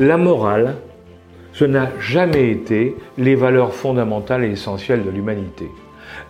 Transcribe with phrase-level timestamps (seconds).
[0.00, 0.76] la morale,
[1.52, 5.70] ce n'a jamais été les valeurs fondamentales et essentielles de l'humanité.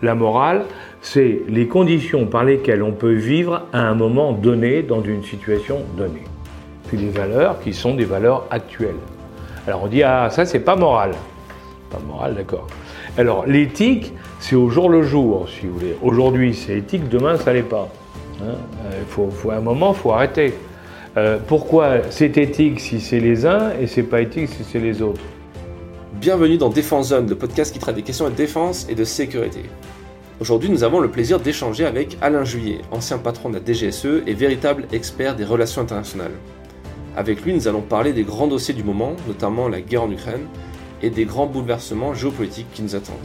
[0.03, 0.65] La morale,
[1.01, 5.79] c'est les conditions par lesquelles on peut vivre à un moment donné dans une situation
[5.97, 6.25] donnée.
[6.89, 8.99] Puis les valeurs qui sont des valeurs actuelles.
[9.69, 11.13] Alors on dit ah ça c'est pas moral.
[11.91, 12.67] Pas moral, d'accord.
[13.17, 15.97] Alors l'éthique, c'est au jour le jour, si vous voulez.
[16.03, 17.89] Aujourd'hui c'est éthique, demain ça l'est pas.
[18.43, 18.55] Hein.
[18.87, 20.55] Euh, il faut, un moment, faut arrêter.
[21.17, 25.03] Euh, pourquoi c'est éthique si c'est les uns et c'est pas éthique si c'est les
[25.03, 25.21] autres
[26.21, 29.63] Bienvenue dans Défense Zone, le podcast qui traite des questions de défense et de sécurité.
[30.39, 34.35] Aujourd'hui, nous avons le plaisir d'échanger avec Alain Juillet, ancien patron de la DGSE et
[34.35, 36.35] véritable expert des relations internationales.
[37.17, 40.47] Avec lui, nous allons parler des grands dossiers du moment, notamment la guerre en Ukraine,
[41.03, 43.17] et des grands bouleversements géopolitiques qui nous attendent.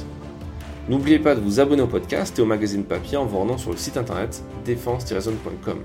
[0.90, 3.72] N'oubliez pas de vous abonner au podcast et au magazine papier en vous rendant sur
[3.72, 5.78] le site internet défense-zone.com.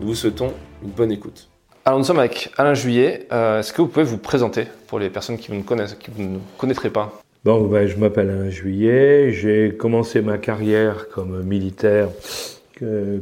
[0.00, 1.50] Nous vous souhaitons une bonne écoute.
[1.84, 3.26] Alors nous sommes avec Alain Juillet.
[3.32, 6.22] Euh, est-ce que vous pouvez vous présenter pour les personnes qui vous connaissent, qui vous
[6.22, 7.20] ne connaîtraient pas?
[7.44, 9.30] Bon, ben, je m'appelle Alain Juillet.
[9.32, 12.08] J'ai commencé ma carrière comme militaire,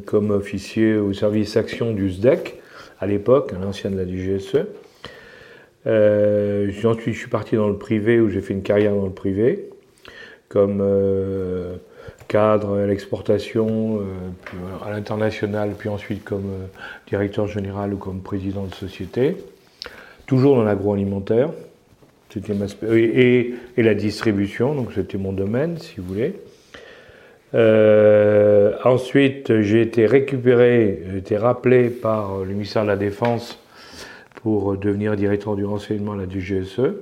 [0.07, 2.61] comme officier au service action du SDEC
[3.01, 4.65] à l'époque, l'ancien de la DGSE.
[5.89, 9.13] Euh, ensuite, je suis parti dans le privé où j'ai fait une carrière dans le
[9.13, 9.69] privé
[10.49, 11.77] comme euh,
[12.29, 16.67] cadre à l'exportation, euh, à l'international, puis ensuite comme euh,
[17.09, 19.37] directeur général ou comme président de société,
[20.27, 21.51] toujours dans l'agroalimentaire.
[22.31, 26.35] C'était ma et, la distribution, donc c'était mon domaine, si vous voulez.
[27.55, 33.59] Euh, ensuite, j'ai été récupéré, j'ai été rappelé par le ministère de la Défense
[34.43, 36.93] pour devenir directeur du renseignement à la DGSE.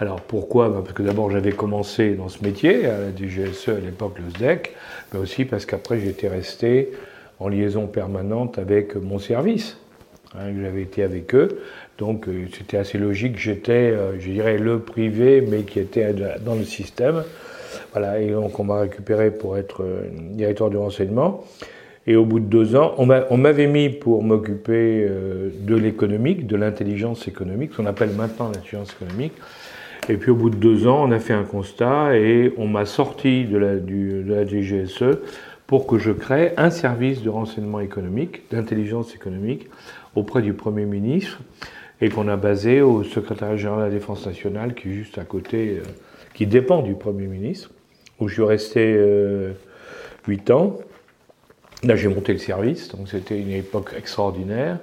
[0.00, 0.68] Alors pourquoi?
[0.68, 4.30] Bah, Parce que d'abord j'avais commencé dans ce métier, à la DGSE à l'époque, le
[4.30, 4.74] SDEC,
[5.12, 6.90] mais aussi parce qu'après j'étais resté
[7.38, 9.76] en liaison permanente avec mon service.
[10.36, 11.60] Hein, j'avais été avec eux,
[11.98, 13.38] donc euh, c'était assez logique.
[13.38, 16.12] J'étais, euh, je dirais, le privé, mais qui était
[16.44, 17.22] dans le système.
[17.92, 21.44] Voilà, et donc on m'a récupéré pour être euh, directeur du renseignement.
[22.06, 27.26] Et au bout de deux ans, on m'avait mis pour m'occuper de l'économique, de l'intelligence
[27.28, 29.32] économique, ce qu'on appelle maintenant l'intelligence économique.
[30.08, 32.84] Et puis au bout de deux ans, on a fait un constat et on m'a
[32.84, 35.18] sorti de la, DGSE
[35.66, 39.70] pour que je crée un service de renseignement économique, d'intelligence économique,
[40.14, 41.40] auprès du Premier ministre
[42.02, 45.24] et qu'on a basé au secrétariat général de la Défense nationale qui est juste à
[45.24, 45.82] côté, euh,
[46.34, 47.70] qui dépend du Premier ministre,
[48.20, 49.52] où je suis resté euh,
[50.28, 50.76] huit ans.
[51.82, 54.78] Là, j'ai monté le service, donc c'était une époque extraordinaire.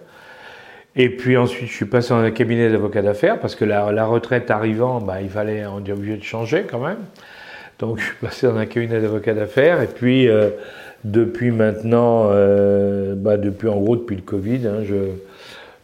[0.95, 4.51] Et puis ensuite, je suis passé dans un cabinet d'avocat d'affaires parce que la, retraite
[4.51, 6.99] arrivant, bah, il fallait, on est obligé de changer quand même.
[7.79, 9.81] Donc, je suis passé dans un cabinet d'avocat d'affaires.
[9.81, 10.49] Et puis, euh,
[11.05, 14.95] depuis maintenant, euh, bah, depuis en gros depuis le Covid, hein, je,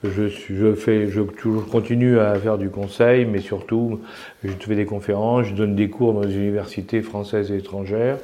[0.03, 4.01] je, je, fais, je, je, continue à faire du conseil, mais surtout,
[4.43, 8.17] je fais des conférences, je donne des cours dans les universités françaises et étrangères,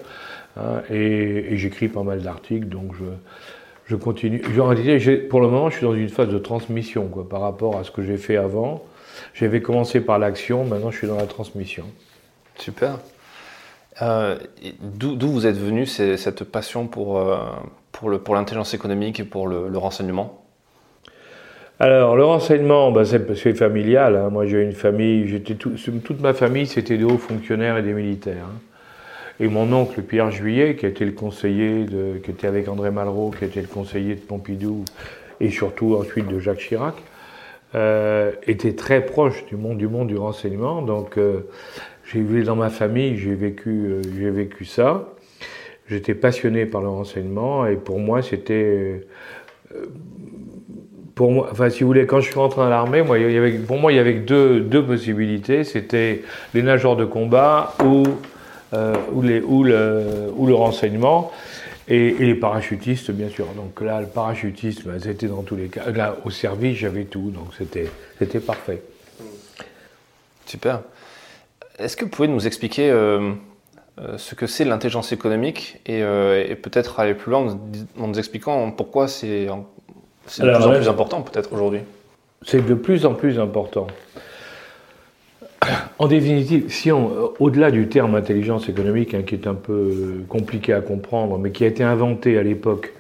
[0.58, 3.06] hein, et, et j'écris pas mal d'articles, donc je
[3.94, 4.40] je continue.
[5.30, 7.92] pour le moment, je suis dans une phase de transmission quoi, par rapport à ce
[7.92, 8.84] que j'ai fait avant.
[9.36, 11.86] J'avais commencé par l'action, maintenant je suis dans la transmission.
[12.58, 12.98] Super.
[14.02, 14.38] Euh,
[14.82, 17.38] D'où vous êtes venu cette passion pour, euh,
[17.92, 20.40] pour l'intelligence pour économique et pour le, le renseignement?
[21.80, 24.16] Alors, le renseignement, bah, c'est familial.
[24.16, 24.30] Hein.
[24.30, 25.74] Moi, j'ai une famille, tout,
[26.04, 28.46] toute ma famille, c'était des hauts fonctionnaires et des militaires.
[28.46, 28.73] Hein.
[29.40, 31.86] Et mon oncle Pierre Juillet, qui était le conseiller,
[32.24, 34.86] qui était avec André Malraux, qui était le conseiller de Pompidou,
[35.40, 36.96] et surtout ensuite de Jacques Chirac,
[37.76, 40.82] euh, était très proche du monde du renseignement.
[40.82, 41.50] Donc euh,
[42.06, 45.10] j'ai vu dans ma famille, j'ai vécu, euh, j'ai vécu ça.
[45.88, 49.04] J'étais passionné par le renseignement et pour moi c'était
[49.74, 49.86] euh,
[51.16, 53.04] pour moi, enfin, si vous voulez, quand je suis rentré dans l'armée,
[53.68, 55.64] pour moi, il y avait deux, deux possibilités.
[55.64, 56.24] C'était
[56.56, 58.04] les nageurs de combat ou
[59.14, 61.32] ou, les, ou, le, ou, le, renseignement,
[61.88, 63.48] et, et, les parachutistes, bien sûr.
[63.56, 65.90] Donc là, le parachutisme, c'était dans tous les cas.
[65.92, 68.82] Là, au service, j'avais tout, donc c'était parfait.
[70.46, 70.82] Super.
[71.80, 73.32] Est-ce que vous pouvez nous expliquer euh,
[74.00, 77.58] euh ce que c'est l'intelligence économique et, euh, et peut-être aller plus loin
[78.00, 81.82] en nous expliquant pourquoi c'est de plus en plus important peut-être aujourd'hui?
[82.46, 83.88] C'est de plus en plus important.
[86.00, 90.24] En définitive, si on, euh, au-delà du terme intelligence économique, hein, qui est un peu
[90.28, 92.94] compliqué à comprendre, mais qui a été inventé à l'époque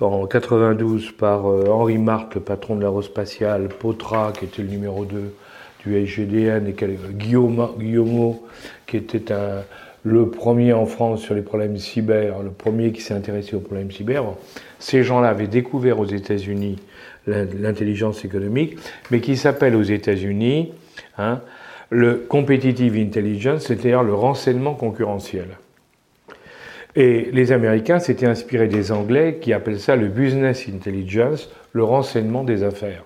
[0.00, 5.04] en 92 par euh, Henri Marc, le patron de l'aérospatiale, Potra, qui était le numéro
[5.04, 5.34] 2
[5.84, 6.74] du SGDN, et
[7.12, 8.36] Guillaume, Guillaume
[8.86, 9.32] qui était
[10.02, 13.90] le premier en France sur les problèmes cyber, le premier qui s'est intéressé aux problèmes
[13.90, 14.24] cyber.
[14.78, 16.78] Ces gens-là avaient découvert aux États-Unis
[17.26, 18.76] l'intelligence économique,
[19.10, 20.72] mais qui s'appelle aux États-Unis
[21.18, 21.40] hein,
[21.90, 25.58] le competitive intelligence, c'est-à-dire le renseignement concurrentiel.
[26.96, 32.42] Et les Américains s'étaient inspirés des Anglais qui appellent ça le business intelligence, le renseignement
[32.42, 33.04] des affaires.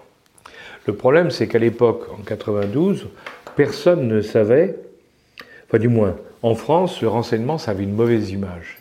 [0.87, 3.09] Le problème, c'est qu'à l'époque, en 92,
[3.57, 4.77] personne ne savait,
[5.67, 8.79] enfin du moins, en France, le renseignement, ça avait une mauvaise image.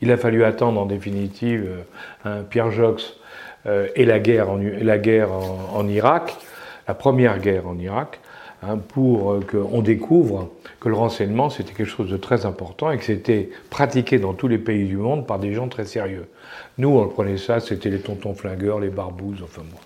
[0.00, 1.68] Il a fallu attendre en définitive
[2.24, 3.16] euh, Pierre Jox
[3.66, 6.36] euh, et la guerre, en, la guerre en, Irak,
[6.88, 8.20] la première guerre en Irak,
[8.62, 10.50] hein, pour euh, qu'on découvre
[10.80, 14.48] que le renseignement c'était quelque chose de très important et que c'était pratiqué dans tous
[14.48, 16.26] les pays du monde par des gens très sérieux.
[16.78, 19.78] Nous, on prenait ça, c'était les tontons flingueurs, les barbouzes, enfin bon.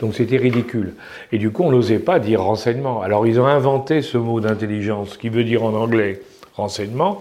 [0.00, 0.94] Donc c'était ridicule.
[1.30, 3.02] Et du coup, on n'osait pas dire renseignement.
[3.02, 6.22] Alors ils ont inventé ce mot d'intelligence qui veut dire en anglais
[6.54, 7.20] renseignement,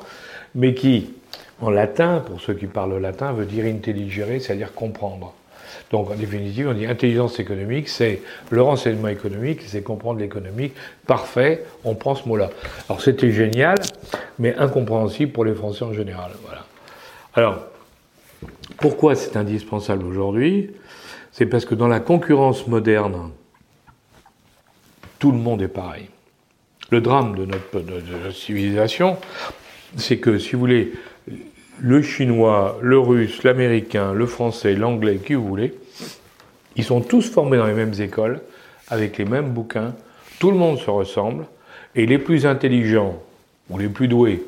[0.56, 1.14] mais qui,
[1.62, 5.34] en latin, pour ceux qui parlent latin, veut dire intelligere, c'est-à-dire comprendre.
[5.92, 10.74] Donc en définitive, on dit intelligence économique, c'est le renseignement économique, c'est comprendre l'économique.
[11.08, 12.50] Parfait, on prend ce mot-là.
[12.90, 13.78] Alors c'était génial,
[14.40, 16.32] mais incompréhensible pour les Français en général.
[16.44, 16.66] Voilà.
[17.34, 17.66] Alors,
[18.78, 20.72] pourquoi c'est indispensable aujourd'hui?
[21.32, 23.32] C'est parce que dans la concurrence moderne,
[25.20, 26.08] tout le monde est pareil.
[26.90, 29.18] Le drame de notre, de notre civilisation,
[29.96, 30.94] c'est que, si vous voulez,
[31.82, 35.74] le chinois, le russe, l'américain, le français, l'anglais, qui vous voulez,
[36.76, 38.40] ils sont tous formés dans les mêmes écoles,
[38.88, 39.94] avec les mêmes bouquins,
[40.40, 41.46] tout le monde se ressemble,
[41.96, 43.22] et les plus intelligents,
[43.70, 44.44] ou les plus doués,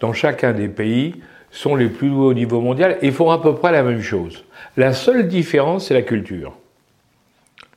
[0.00, 1.16] dans chacun des pays,
[1.50, 4.44] sont les plus doués au niveau mondial et font à peu près la même chose.
[4.76, 6.54] La seule différence, c'est la culture.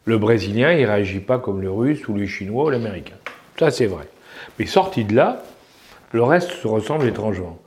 [0.06, 3.15] Le Brésilien, il ne réagit pas comme le Russe ou le Chinois ou l'Américain.
[3.57, 4.07] Ça, c'est vrai.
[4.59, 5.44] Mais sorti de là,
[6.12, 7.59] le reste se ressemble étrangement.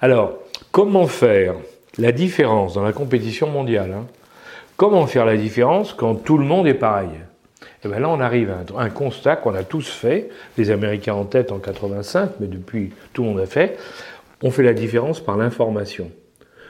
[0.00, 0.38] Alors,
[0.72, 1.54] Comment faire
[1.98, 4.06] la différence dans la compétition mondiale hein?
[4.76, 7.10] Comment faire la différence quand tout le monde est pareil?
[7.60, 11.14] Et eh bien là, on arrive à un, constat qu'on a tous fait, les Américains
[11.14, 13.76] en tête en 85, mais depuis tout le monde a fait.
[14.42, 16.10] On fait la différence par l'information.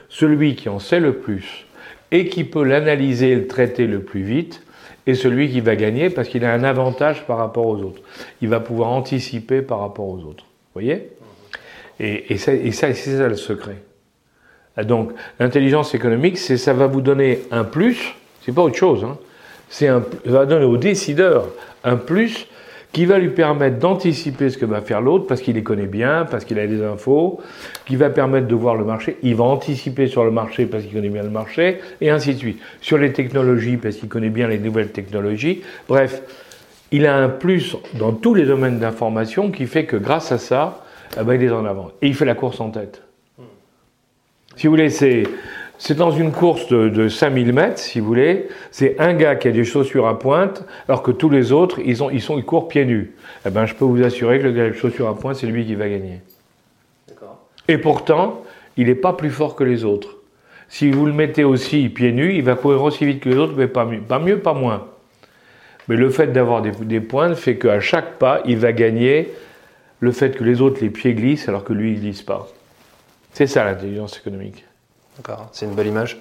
[0.09, 1.65] Celui qui en sait le plus
[2.11, 4.63] et qui peut l'analyser et le traiter le plus vite
[5.05, 8.01] est celui qui va gagner parce qu'il a un avantage par rapport aux autres.
[8.41, 10.43] Il va pouvoir anticiper par rapport aux autres.
[10.73, 11.11] Vous voyez?
[11.99, 13.75] Et, ça c'est ça le secret.
[14.77, 18.15] Ah, donc, l'intelligence économique, ça va vous donner un plus,
[18.45, 19.17] c'est pas autre chose, hein.
[19.69, 21.47] c'est un, va donner au décideur
[21.83, 22.47] un plus
[22.93, 26.25] qui va lui permettre d'anticiper ce que va faire l'autre parce qu'il les connaît bien,
[26.29, 27.39] parce qu'il a des infos,
[27.85, 29.17] qui va permettre de voir le marché.
[29.23, 32.39] Il va anticiper sur le marché parce qu'il connaît bien le marché, et ainsi de
[32.39, 32.59] suite.
[32.81, 35.61] Sur les technologies parce qu'il connaît bien les nouvelles technologies.
[35.87, 36.21] Bref,
[36.91, 40.83] il a un plus dans tous les domaines d'information qui fait que grâce à ça,
[41.17, 41.91] eh ben, il est en avant.
[42.01, 43.01] Et il fait la course en tête.
[44.55, 45.23] Si vous voulez, c'est,
[45.77, 48.47] c'est dans une course de, 5000 mètres, si vous voulez.
[48.69, 52.03] C'est un gars qui a des chaussures à pointe, alors que tous les autres, ils,
[52.03, 53.13] ont, ils, sont, ils courent pieds nus.
[53.45, 55.65] Eh ben, je peux vous assurer que le gars avec chaussures à pointe, c'est lui
[55.65, 56.21] qui va gagner.
[57.67, 58.43] Et pourtant,
[58.77, 60.17] il n'est pas plus fort que les autres.
[60.67, 63.53] Si vous le mettez aussi pieds nus, il va courir aussi vite que les autres,
[63.57, 64.87] mais pas mieux, pas, mieux, pas moins.
[65.87, 69.29] Mais le fait d'avoir des, des pointes fait qu'à chaque pas, il va gagner
[69.99, 72.47] le fait que les autres, les pieds glissent, alors que lui, il glisse pas.
[73.33, 74.65] C'est ça l'intelligence économique.
[75.17, 76.19] D'accord, c'est une belle image.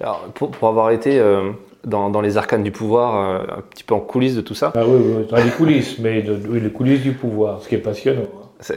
[0.00, 1.52] Alors, pour, avoir été euh,
[1.84, 4.72] dans, les arcanes du pouvoir, euh, un petit peu en coulisses de tout ça.
[4.74, 7.78] Ah oui, oui dans les coulisses, mais oui, les coulisses du pouvoir, ce qui est
[7.78, 8.22] passionnant.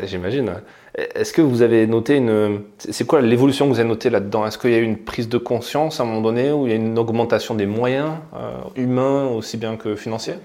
[0.04, 0.52] J'imagine.
[0.96, 2.62] Est-ce que vous avez noté une.
[2.78, 4.46] C'est quoi l'évolution que vous avez notée là-dedans?
[4.48, 6.70] Est-ce qu'il y a eu une prise de conscience à un moment donné où il
[6.70, 10.36] y a une augmentation des moyens euh, humains aussi bien que financiers?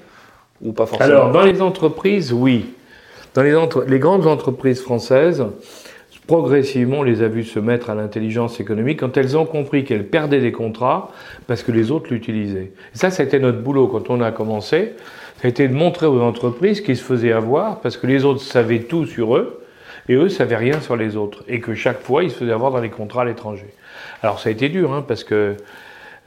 [0.61, 1.11] Ou pas forcément?
[1.11, 2.75] Alors, dans les entreprises, oui.
[3.35, 5.43] Dans les, les grandes entreprises françaises,
[6.31, 10.07] progressivement, on les a vus se mettre à l'intelligence économique quand elles ont compris qu'elles
[10.07, 11.11] perdaient des contrats
[11.49, 12.71] parce que les autres l'utilisaient.
[12.93, 14.93] ça, ça a été notre boulot quand on a commencé.
[15.41, 18.43] Ça a été de montrer aux entreprises qu'ils se faisaient avoir parce que les autres
[18.43, 19.65] savaient tout sur eux
[20.09, 21.43] et eux savaient rien sur les autres.
[21.49, 23.75] Et que chaque fois, ils se faisaient avoir dans les contrats à l'étranger.
[24.23, 25.57] Alors ça a été dur hein, parce que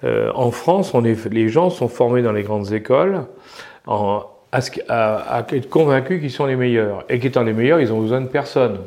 [0.04, 0.94] euh, en France,
[1.32, 3.22] les gens sont formés dans les grandes écoles
[3.88, 7.06] à, à être convaincus qu'ils sont les meilleurs.
[7.08, 8.80] Et qu'étant les meilleurs, ils ont besoin de personne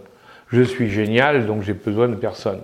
[0.52, 2.60] je suis génial, donc j'ai besoin de personne.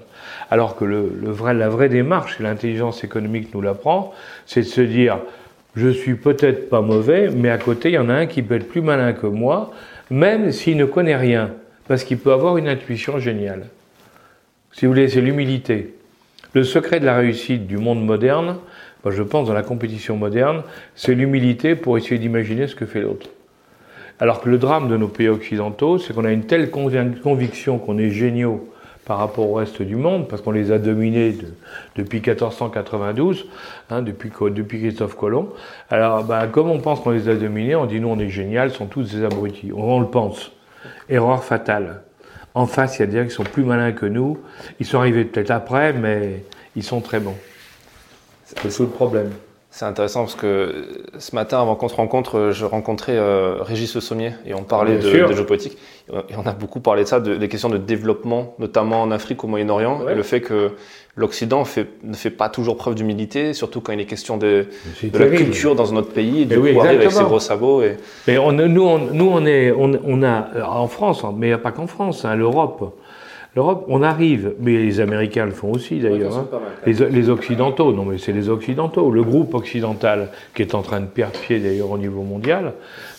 [0.51, 4.12] Alors que la vraie démarche, et l'intelligence économique nous l'apprend,
[4.47, 5.19] c'est de se dire,
[5.75, 8.57] je suis peut-être pas mauvais, mais à côté, il y en a un qui peut
[8.57, 9.73] être plus malin que moi,
[10.11, 11.51] même s'il ne connaît rien,
[11.89, 13.67] parce qu'il peut avoir une intuition géniale.
[14.73, 15.95] Si vous voulez, c'est l'humilité.
[16.55, 18.59] Le secret de la réussite du monde moderne,
[19.09, 20.62] je pense dans la compétition moderne,
[20.95, 23.29] c'est l'humilité pour essayer d'imaginer ce que fait l'autre.
[24.23, 27.99] Alors que le drame de nos pays occidentaux, c'est qu'on a une telle conviction qu'on
[27.99, 28.73] est géniaux
[29.05, 31.37] par rapport au reste du monde, parce qu'on les a dominés
[31.97, 33.49] depuis 1492,
[33.91, 35.49] hein, depuis, Christophe Colomb.
[35.91, 38.71] Alors, bah, comme on pense qu'on les a dominés, on dit nous on est génial,
[38.71, 39.73] sont tous des abrutis.
[39.75, 40.52] On, le pense.
[41.09, 42.02] Erreur fatale.
[42.55, 44.38] En face, il y a des gens qui sont plus malins que nous.
[44.79, 46.45] Ils sont arrivés peut-être après, mais
[46.76, 47.38] ils sont très bons.
[48.45, 49.33] C'est le problème.
[49.75, 50.87] C'est intéressant parce que
[51.19, 54.99] ce matin, avant qu'on se rencontre, je rencontrais euh, Régis Le Sommier et on parlait
[54.99, 55.79] de, de, géopolitique.
[56.12, 59.43] Et on a beaucoup parlé de ça, de, des questions de développement, notamment en Afrique,
[59.45, 60.73] au Moyen-Orient, et le fait que
[61.17, 61.64] l'Occident
[62.05, 64.67] ne fait pas toujours preuve d'humilité, surtout quand il est question de,
[65.02, 67.83] de la culture dans un autre pays, du oui, avec ses gros sabots.
[67.83, 67.97] Et...
[68.29, 71.55] Mais on, nous, on, nous, on, est, on, on a, en France, mais il n'y
[71.55, 72.95] a pas qu'en France, hein, l'Europe,
[73.55, 76.49] L'Europe, on arrive, mais les Américains le font aussi d'ailleurs, hein.
[76.87, 81.07] les, Occidentaux, non mais c'est les Occidentaux, le groupe occidental qui est en train de
[81.07, 82.73] perdre pied d'ailleurs au niveau mondial,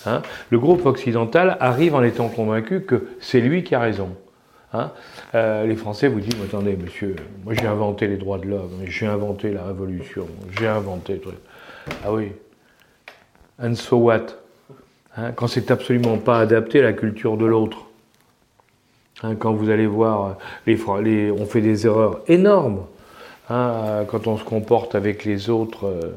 [0.07, 4.09] hein, le groupe occidental arrive en étant convaincu que c'est lui qui a raison.
[4.73, 4.89] Hein.
[5.35, 9.05] Euh, les Français vous disent, attendez monsieur, moi j'ai inventé les droits de l'homme, j'ai
[9.05, 10.25] inventé la révolution,
[10.59, 11.21] j'ai inventé...
[12.03, 12.31] Ah oui,
[13.61, 14.25] and so what
[15.35, 17.85] Quand c'est absolument pas adapté à la culture de l'autre.
[19.23, 20.35] Hein, quand vous allez voir,
[20.67, 22.81] les, les, on fait des erreurs énormes.
[23.49, 26.15] Hein, quand on se comporte avec les autres, euh,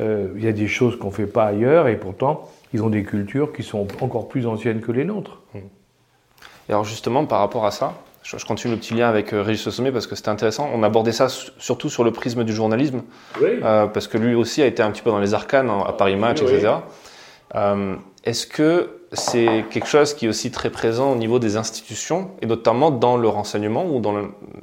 [0.00, 2.90] euh, il y a des choses qu'on ne fait pas ailleurs et pourtant, ils ont
[2.90, 5.38] des cultures qui sont encore plus anciennes que les nôtres.
[5.54, 9.68] Et alors justement, par rapport à ça, je, continue le petit lien avec euh, Régis
[9.70, 10.70] Sommet parce que c'était intéressant.
[10.72, 13.02] On abordait ça surtout sur le prisme du journalisme,
[13.58, 16.42] parce que lui aussi a été un petit peu dans les arcanes à Paris Match,
[16.42, 16.74] etc.
[18.24, 22.46] Est-ce que c'est quelque chose qui est aussi très présent au niveau des institutions, et
[22.46, 24.14] notamment dans le renseignement ou dans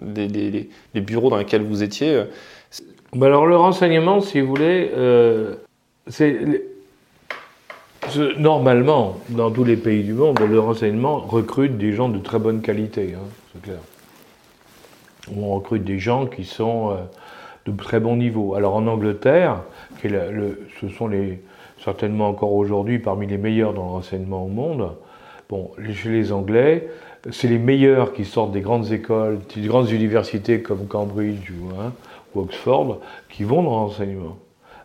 [0.01, 0.69] les,
[1.01, 2.25] bureaux dans lesquels vous étiez euh,
[3.13, 5.55] bah Alors le renseignement, si vous voulez, euh,
[6.07, 6.63] c'est
[8.37, 12.61] normalement, dans tous les pays du monde, le renseignement recrute des gens de très bonne
[12.61, 13.79] qualité, hein, c'est clair.
[15.35, 16.95] On recrute des gens qui sont euh,
[17.69, 18.55] de très bon niveau.
[18.55, 19.61] Alors en Angleterre,
[20.01, 21.41] ce sont les,
[21.83, 24.91] certainement encore aujourd'hui parmi les meilleurs dans le renseignement au monde.
[25.49, 26.89] Bon, chez les Anglais,
[27.31, 31.93] c'est les meilleurs qui sortent des grandes écoles, des grandes universités comme Cambridge ou, hein,
[32.35, 34.37] Oxford, qui vont dans le renseignement.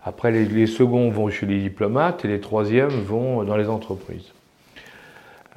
[0.04, 4.32] Après, les, seconds vont chez les diplomates et les troisièmes vont dans les entreprises.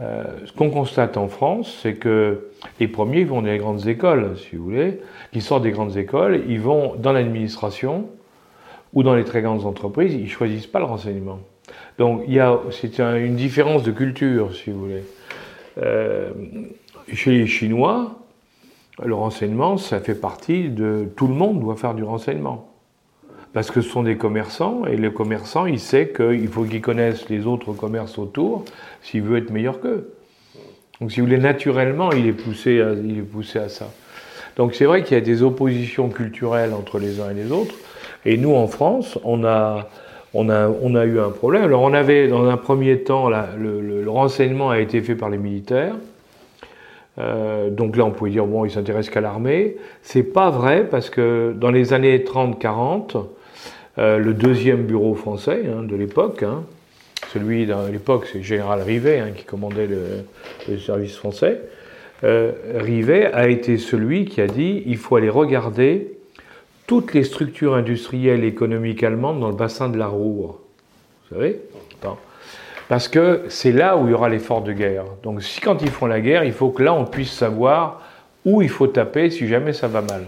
[0.01, 2.49] Euh, ce qu'on constate en France, c'est que
[2.79, 4.99] les premiers vont dans les grandes écoles, si vous voulez,
[5.31, 8.07] qui sortent des grandes écoles, ils vont dans l'administration,
[8.95, 11.39] ou dans les très grandes entreprises, ils ne choisissent pas le renseignement.
[11.99, 15.03] Donc il y a, c'est une différence de culture, si vous voulez.
[15.77, 16.31] Euh,
[17.13, 18.15] chez les Chinois,
[19.03, 21.07] le renseignement, ça fait partie de...
[21.15, 22.71] Tout le monde doit faire du renseignement.
[23.51, 27.29] Parce que ce sont des commerçants, et le commerçant, il sait qu'il faut qu'il connaisse
[27.29, 28.65] les autres commerces autour
[29.01, 30.13] s'il veut être meilleur qu'eux.
[30.99, 33.91] Donc si vous voulez, naturellement, il est poussé à, il est poussé à ça.
[34.55, 37.75] Donc c'est vrai qu'il y a des oppositions culturelles entre les uns et les autres,
[38.25, 39.87] et nous, en France, on a,
[40.33, 41.63] eu un problème.
[41.63, 45.95] Alors, on avait, dans un premier temps, le, renseignement a été fait par les militaires.
[47.17, 49.77] Euh, donc là, on pouvait dire, bon, ils s'intéressent qu'à l'armée.
[50.01, 53.25] C'est pas vrai, parce que dans les années 30-40,
[53.97, 56.63] euh, le deuxième bureau français hein, de l'époque, hein,
[57.31, 61.61] celui de l'époque, c'est général Rivet hein, qui commandait le, service français,
[62.23, 66.14] euh, Rivet a été celui qui a dit il faut aller regarder
[66.87, 70.59] toutes les structures industrielles et économiques allemandes dans le bassin de la Ruhr.
[71.29, 71.59] Vous savez
[72.87, 75.05] Parce que c'est là où il y aura l'effort de guerre.
[75.23, 78.01] Donc si quand ils font la guerre, il faut que là on puisse savoir
[78.45, 80.25] où il faut taper si jamais ça va mal.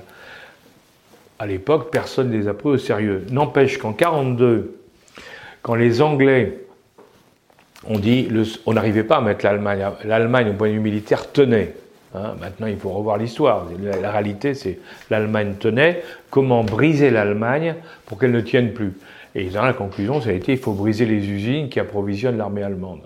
[1.39, 3.23] À l'époque, personne ne les a pris au sérieux.
[3.29, 4.79] N'empêche qu'en 1942,
[5.61, 6.65] quand les Anglais
[7.85, 8.27] ont dit,
[8.65, 11.75] on n'arrivait pas à mettre l'Allemagne, l'Allemagne au point de vue militaire tenait.
[12.15, 13.67] Hein, maintenant, il faut revoir l'histoire.
[14.01, 16.03] La, réalité, c'est l'Allemagne tenait.
[16.29, 18.93] Comment briser l'Allemagne pour qu'elle ne tienne plus?
[19.35, 22.63] Et dans la conclusion, ça a été il faut briser les usines qui approvisionnent l'armée
[22.63, 23.01] allemande.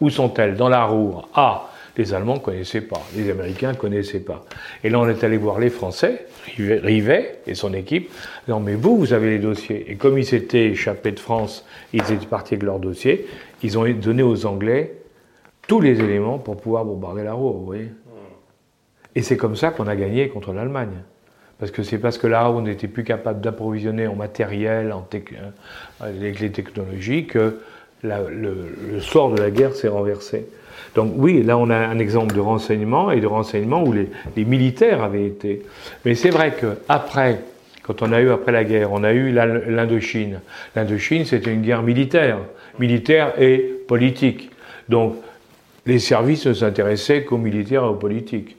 [0.00, 0.56] Où sont-elles?
[0.56, 1.28] Dans la Ruhr.
[1.34, 4.44] Ah, les Allemands ne connaissaient pas, les Américains ne connaissaient pas.
[4.84, 6.26] Et là, on est allé voir les Français,
[6.58, 8.10] Rivet et son équipe,
[8.48, 9.90] non mais vous, vous avez les dossiers.
[9.90, 13.26] Et comme ils s'étaient échappés de France, ils étaient partis avec leurs dossiers,
[13.62, 14.94] ils ont donné aux Anglais
[15.66, 17.88] tous les éléments pour pouvoir bombarder la Ruhr, vous voyez
[19.16, 21.02] et c'est comme ça qu'on a gagné contre l'Allemagne.
[21.58, 25.50] Parce que c'est parce que là, on n'était plus capable d'approvisionner en matériel, en euh,
[26.00, 27.58] avec les technologies, que
[28.02, 30.46] le, sort de la guerre s'est renversé.
[30.94, 34.10] Donc oui, là on a un exemple de renseignement et de renseignement où les,
[34.44, 35.62] militaires avaient été.
[36.04, 37.40] Mais c'est vrai qu'après,
[37.82, 40.40] quand on a eu après la guerre, on a eu l'Indochine.
[40.74, 42.38] L'Indochine, c'était une guerre militaire,
[42.78, 43.58] militaire et
[43.88, 44.50] politique.
[44.90, 45.16] Donc
[45.86, 48.55] les services ne s'intéressaient qu'aux militaires et aux politiques.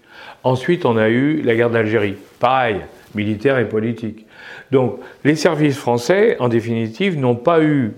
[0.48, 2.16] Ensuite, on a eu la guerre d'Algérie.
[2.40, 2.78] Pareil,
[3.16, 4.26] militaire et politique.
[4.72, 7.92] Donc, les services français, en définitive, n'ont pas eu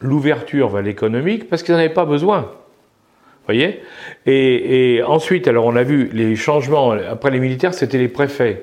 [0.00, 2.52] l'ouverture vers l'économique parce qu'ils n'en avaient pas besoin.
[3.46, 3.80] Voyez?
[4.24, 8.62] Et, ensuite, alors on a vu les changements, après les militaires, c'était les préfets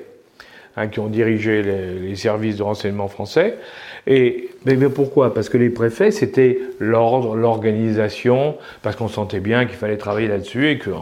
[0.78, 3.58] hein, qui ont dirigé les, services de renseignement français.
[4.06, 5.34] Et mais, pourquoi?
[5.34, 10.70] Parce que les préfets, c'était l'ordre, l'organisation, parce qu'on sentait bien qu'il fallait travailler là-dessus
[10.70, 10.92] et que.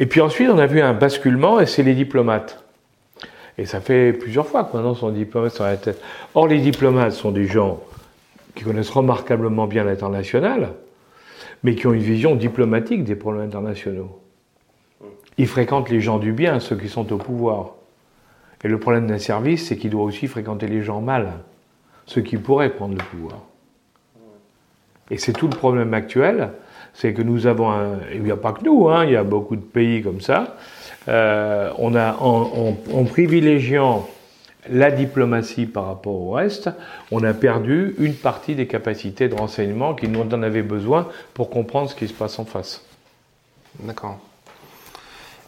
[0.00, 2.64] Et puis ensuite, on a vu un basculement, et c'est les diplomates.
[3.58, 6.02] Et ça fait plusieurs fois que maintenant son diplomate sur la tête.
[6.34, 7.80] Or, les diplomates sont des gens
[8.54, 10.70] qui connaissent remarquablement bien l'international,
[11.62, 14.18] mais qui ont une vision diplomatique des problèmes internationaux.
[15.36, 17.74] Ils fréquentent les gens du bien, ceux qui sont au pouvoir.
[18.64, 21.34] Et le problème d'un service, c'est qu'il doit aussi fréquenter les gens mal,
[22.06, 23.40] ceux qui pourraient prendre le pouvoir.
[25.10, 26.52] Et c'est tout le problème actuel,
[26.94, 29.24] c'est que nous avons, un, il n'y a pas que nous, hein, il y a
[29.24, 30.56] beaucoup de pays comme ça,
[31.08, 34.06] euh, on a, en privilégiant
[34.68, 36.70] la diplomatie par rapport au reste,
[37.10, 41.50] on a perdu une partie des capacités de renseignement qui nous en avaient besoin pour
[41.50, 42.84] comprendre ce qui se passe en face.
[43.80, 44.18] D'accord.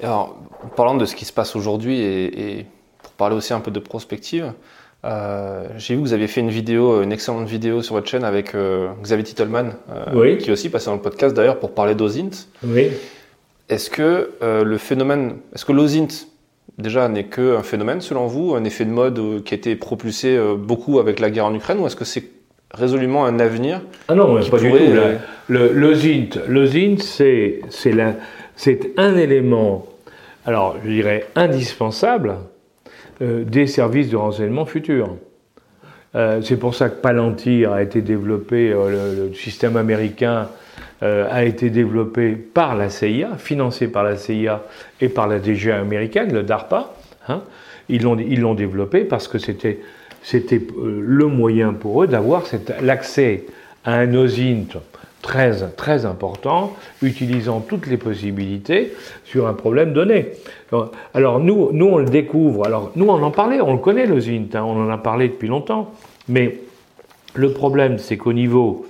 [0.03, 0.37] Alors,
[0.77, 2.67] parlant de ce qui se passe aujourd'hui et,
[3.03, 4.53] pour parler aussi un peu de prospective,
[5.05, 8.25] euh, j'ai vu que vous aviez fait une vidéo, une excellente vidéo sur votre chaîne
[8.25, 11.95] avec euh, Xavier Titelman, euh, qui est aussi passé dans le podcast d'ailleurs pour parler
[11.95, 12.49] d'OSINT.
[12.65, 12.89] Oui.
[13.69, 16.27] Est-ce que le phénomène, est-ce que l'OSINT
[16.79, 20.37] déjà n'est qu'un phénomène selon vous, un effet de mode euh, qui a été propulsé
[20.37, 22.25] euh, beaucoup avec la guerre en Ukraine, ou est-ce que c'est
[22.73, 24.77] résolument un avenir Ah non, pas du tout.
[26.67, 27.61] ZINT c'est,
[28.57, 29.87] c'est, un élément,
[30.47, 32.35] alors je dirais indispensable, euh,
[33.23, 35.17] des services de renseignement futurs.
[36.15, 40.49] c'est pour ça que Palantir a été développé, le, système américain
[41.03, 44.63] euh, a été développé par la CIA, financé par la CIA
[45.01, 46.95] et par la DGA américaine, le DARPA.
[47.29, 47.43] Hein.
[47.89, 49.81] Ils l'ont développé parce que c'était
[50.33, 52.45] euh, le moyen pour eux d'avoir
[52.81, 53.47] l'accès
[53.85, 54.79] à un OSINT
[55.23, 58.93] très, très important, utilisant toutes les possibilités
[59.25, 60.33] sur un problème donné.
[61.15, 64.55] Alors nous, nous on le découvre, alors nous on en parlait, on le connaît l'OSINT,
[64.55, 65.93] hein, on en a parlé depuis longtemps,
[66.29, 66.59] mais
[67.35, 68.87] le problème c'est qu'au niveau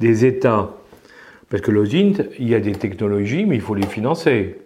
[0.00, 0.70] des États
[1.52, 4.56] parce que l'OSINT, il y a des technologies, mais il faut les financer.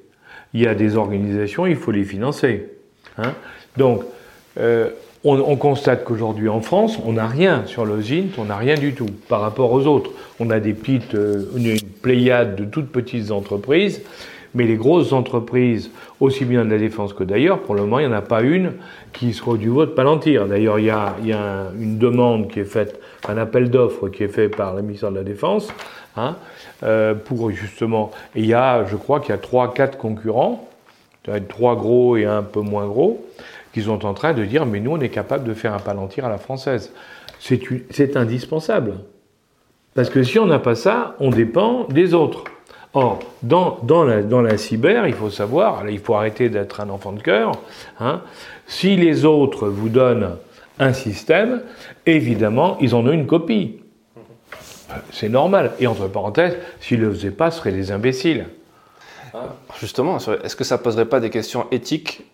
[0.55, 2.69] Il y a des organisations, il faut les financer.
[3.19, 3.33] Hein.
[3.77, 4.05] Donc,
[4.61, 4.91] euh,
[5.25, 9.09] on, constate qu'aujourd'hui en France, on n'a rien sur l'OSINT, on n'a rien du tout
[9.29, 10.11] par rapport aux autres.
[10.39, 14.03] On a des petites, euh, une pléiade de toutes petites entreprises,
[14.55, 18.07] mais les grosses entreprises, aussi bien de la défense que d'ailleurs, pour le moment, il
[18.07, 18.73] n'y en a pas une
[19.13, 20.47] qui soit du vote Palantir.
[20.47, 21.17] D'ailleurs, il y a,
[21.79, 25.17] une demande qui est faite, un appel d'offres qui est fait par le ministère de
[25.17, 25.69] la Défense,
[26.17, 26.37] hein,
[26.85, 28.13] euh, pour justement.
[28.35, 30.69] Et il y a, je crois qu'il y a trois, quatre concurrents,
[31.49, 33.25] trois gros et un peu moins gros,
[33.77, 36.25] qui sont en train de dire mais nous on est capable de faire un palantir
[36.25, 36.95] à la française.
[37.39, 38.95] C'est indispensable.
[39.95, 42.45] Parce que si on n'a pas ça, on dépend des autres.
[42.95, 46.89] Or, dans, dans, la, dans la cyber, il faut savoir, il faut arrêter d'être un
[46.89, 47.53] enfant de cœur.
[48.01, 48.23] Hein,
[48.67, 50.37] si les autres vous donnent
[50.79, 51.61] un système,
[52.07, 53.81] évidemment, ils en ont une copie.
[55.11, 55.73] C'est normal.
[55.81, 58.47] Et entre parenthèses, s'ils ne le faisaient pas, ce seraient des imbéciles.
[59.79, 62.25] Justement, est-ce que ça poserait pas des questions éthiques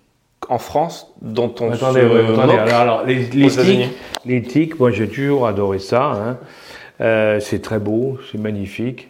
[0.48, 3.04] en France dont on attendez, se attendez, alors,
[4.24, 6.12] l'éthique, moi j'ai toujours adoré ça.
[6.12, 6.38] Hein.
[7.00, 9.08] Euh, c'est très beau, c'est magnifique.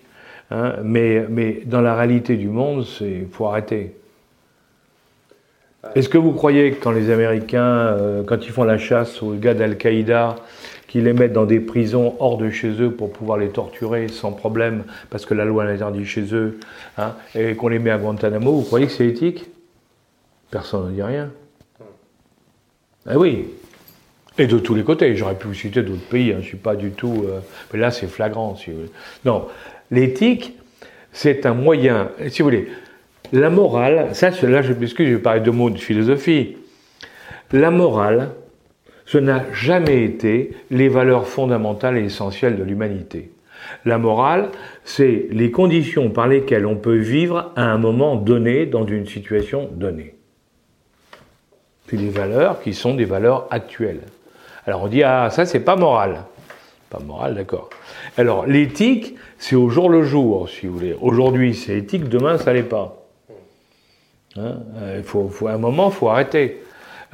[0.51, 0.75] Hein.
[0.85, 3.95] mais, mais dans la réalité du monde, il faut arrêter.
[5.95, 9.33] Est-ce que vous croyez que quand les Américains, euh, quand ils font la chasse aux
[9.33, 10.37] gars d'Al-Qaïda,
[10.87, 14.31] qu'ils les mettent dans des prisons hors de chez eux pour pouvoir les torturer sans
[14.31, 16.61] problème, parce que la loi l'interdit chez eux,
[16.99, 19.47] hein, et qu'on les met à Guantanamo, vous croyez que c'est éthique?
[20.53, 21.31] Personne ne dit rien.
[23.07, 23.47] Ah oui.
[24.39, 25.17] Et de tous les côtés.
[25.17, 27.25] J'aurais pu vous citer d'autres pays, hein, je ne suis pas du tout.
[27.27, 27.41] Euh,
[27.73, 28.91] mais là, c'est flagrant, si vous voulez.
[29.25, 29.49] Non.
[29.91, 30.55] L'éthique,
[31.11, 32.11] c'est un moyen.
[32.29, 32.69] Si vous voulez,
[33.33, 36.59] la morale, ça, là, je m'excuse, je vais parler de mots de philosophie.
[37.51, 38.33] La morale,
[39.07, 43.31] ce n'a jamais été les valeurs fondamentales et essentielles de l'humanité.
[43.87, 44.51] La morale,
[44.85, 49.71] c'est les conditions par lesquelles on peut vivre à un moment donné dans une situation
[49.73, 50.15] donnée.
[51.93, 54.01] Les valeurs qui sont des valeurs actuelles.
[54.67, 56.25] Alors on dit ah ça c'est pas moral.
[56.89, 57.71] Pas moral, d'accord.
[58.17, 60.97] Alors l'éthique, c'est au jour le jour, si vous voulez.
[61.01, 62.97] Aujourd'hui c'est éthique, demain ça l'est pas.
[64.37, 66.63] Hein euh, il faut, faut, à un moment, il faut arrêter.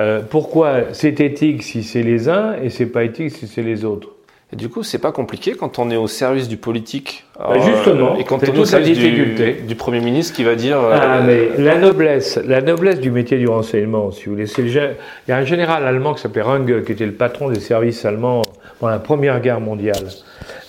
[0.00, 3.84] Euh, pourquoi c'est éthique si c'est les uns et c'est pas éthique si c'est les
[3.84, 4.10] autres?
[4.50, 7.26] Et du coup, c'est pas compliqué quand on est au service du politique.
[7.38, 9.34] Bah, justement, et quand on est au service du,
[9.66, 10.78] du, Premier ministre qui va dire.
[10.80, 14.46] Ah, mais la noblesse, la noblesse du métier du renseignement, si vous voulez.
[14.46, 17.60] Le, il y a un général allemand qui s'appelait Runge, qui était le patron des
[17.60, 18.40] services allemands
[18.80, 20.08] pendant la Première Guerre mondiale.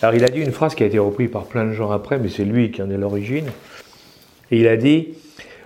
[0.02, 2.20] Alors, il a dit une phrase qui a été reprise par plein de gens après,
[2.20, 3.48] mais c'est lui qui en est l'origine.
[4.52, 5.14] Et il a dit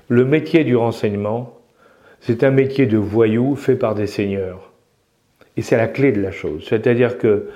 [0.08, 1.60] Le métier du renseignement,
[2.21, 4.71] c'est un métier de voyou fait par des seigneurs.
[5.58, 6.63] Et c'est la clé de la chose.
[6.69, 7.49] C'est-à-dire que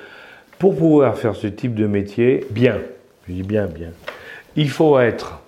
[0.60, 2.80] pour pouvoir faire ce type de métier, bien,
[3.28, 3.92] je dis bien, bien,
[4.56, 5.40] il faut être,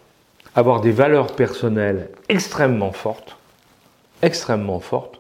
[0.56, 3.38] avoir des valeurs personnelles extrêmement fortes,
[4.22, 5.19] extrêmement fortes,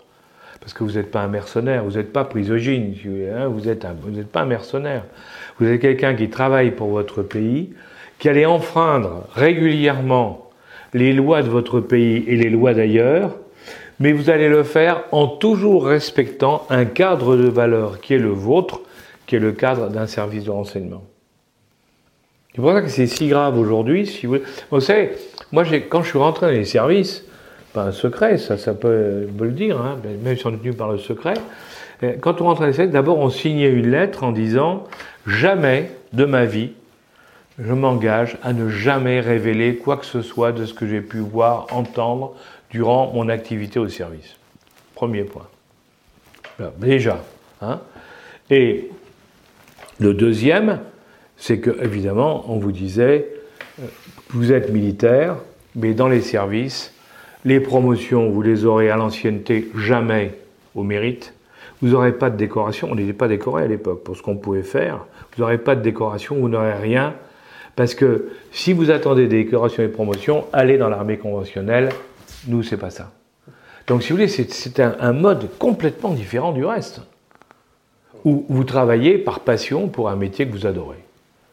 [0.59, 2.93] parce que vous n'êtes pas un mercenaire, vous n'êtes pas prisogyne,
[3.33, 5.03] hein, vous n'êtes pas un mercenaire.
[5.59, 7.73] Vous êtes quelqu'un qui travaille pour votre pays,
[8.19, 10.49] qui allait enfreindre régulièrement
[10.93, 13.37] les lois de votre pays et les lois d'ailleurs,
[13.99, 18.29] mais vous allez le faire en toujours respectant un cadre de valeur qui est le
[18.29, 18.81] vôtre,
[19.29, 21.03] qui est le cadre d'un service de renseignement.
[22.55, 24.27] C'est pour ça que c'est si grave aujourd'hui.
[24.71, 24.79] Vous...
[24.81, 25.11] savez,
[25.51, 27.23] moi, quand je suis rentré dans les services,
[27.71, 30.91] pas un secret, ça, ça peut, le dire, hein, même si on est tenu par
[30.91, 31.35] le secret,
[32.01, 34.85] euh, quand on rentre dans les services, d'abord on signait une lettre en disant
[35.27, 36.71] jamais de ma vie
[37.59, 41.19] je m'engage à ne jamais révéler quoi que ce soit de ce que j'ai pu
[41.19, 42.33] voir, entendre
[42.71, 44.37] durant mon activité au service.
[44.95, 45.47] Premier point.
[46.79, 47.21] déjà.
[47.61, 47.79] Hein.
[48.49, 48.89] Et
[49.99, 50.79] le deuxième,
[51.37, 53.29] c'est que, évidemment, on vous disait,
[53.79, 53.85] euh,
[54.29, 55.37] vous êtes militaire,
[55.75, 56.93] mais dans les services,
[57.45, 60.33] les promotions, vous les aurez à l'ancienneté, jamais
[60.75, 61.33] au mérite.
[61.81, 62.89] Vous n'aurez pas de décoration.
[62.91, 65.05] On n'était pas décoré à l'époque pour ce qu'on pouvait faire.
[65.35, 67.13] Vous n'aurez pas de décoration, vous n'aurez rien.
[67.75, 71.89] Parce que si vous attendez des décorations et promotions, allez dans l'armée conventionnelle,
[72.47, 73.11] nous, c'est pas ça.
[73.87, 77.01] Donc, si vous voulez, c'est un, mode complètement différent du reste.
[78.25, 80.97] Où vous travaillez par passion pour un métier que vous adorez.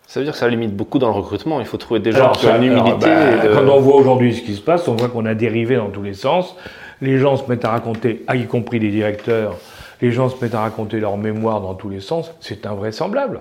[0.07, 1.61] Ça veut dire que ça limite beaucoup dans le recrutement.
[1.61, 3.07] Il faut trouver des gens qui ont une humilité.
[3.07, 5.90] Ben, quand on voit aujourd'hui ce qui se passe, on voit qu'on a dérivé dans
[5.90, 6.57] tous les sens.
[7.00, 9.57] Les gens se mettent à raconter, ah, y compris les directeurs,
[10.00, 12.33] les gens se mettent à raconter leur mémoire dans tous les sens.
[12.40, 13.40] C'est invraisemblable.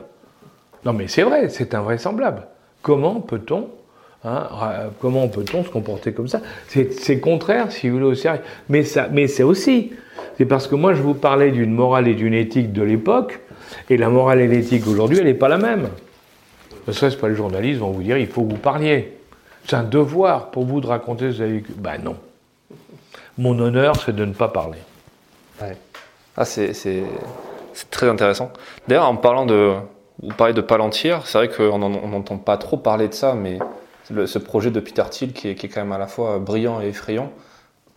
[0.83, 2.47] Non, mais c'est vrai, c'est invraisemblable.
[2.81, 3.69] Comment peut-on
[4.27, 4.47] Hein,
[5.01, 6.41] comment peut-on se comporter comme ça?
[6.67, 8.41] C'est contraire, si vous voulez, au sérieux.
[8.69, 9.91] Mais, mais c'est aussi,
[10.37, 13.39] c'est parce que moi je vous parlais d'une morale et d'une éthique de l'époque,
[13.89, 15.89] et la morale et l'éthique aujourd'hui, elle n'est pas la même.
[16.87, 19.13] Ne serait-ce pas les journalistes vont vous dire il faut que vous parliez.
[19.67, 21.73] C'est un devoir pour vous de raconter ce que vous avez vécu.
[21.75, 22.15] Ben non.
[23.37, 24.77] Mon honneur, c'est de ne pas parler.
[26.37, 26.73] Ah, c'est
[27.89, 28.51] très intéressant.
[28.87, 29.73] D'ailleurs, en parlant de.
[30.21, 33.59] Vous parlez de Palantir, c'est vrai qu'on n'entend pas trop parler de ça, mais
[34.03, 37.31] ce projet de Peter Thiel qui est, quand même à la fois brillant et effrayant.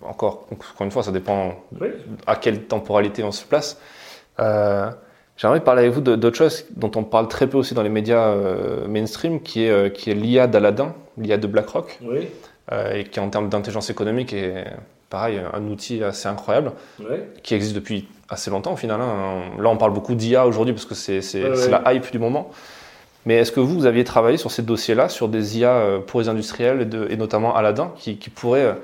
[0.02, 1.54] Encore, encore une fois, ça dépend
[2.26, 3.80] à quelle temporalité on se place.
[4.38, 4.90] Euh,
[5.38, 8.26] J'aimerais parler avec vous d'autre chose dont on parle très peu aussi dans les médias
[8.30, 11.96] euh, mainstream, qui est, euh, qui est l'IA d'Aladin, l'IA de BlackRock,
[12.72, 14.64] euh, et qui en termes d'intelligence économique est
[15.10, 16.72] pareil, un outil assez incroyable,
[17.44, 19.00] qui existe depuis assez longtemps au final.
[19.00, 19.42] Hein.
[19.60, 21.22] Là, on parle beaucoup d'IA aujourd'hui parce que c'est
[21.70, 22.50] la hype du moment.
[23.24, 26.28] Mais est-ce que vous, vous aviez travaillé sur ces dossiers-là, sur des IA pour les
[26.28, 28.74] industriels et, de, et notamment Aladdin, qui, qui pourraient.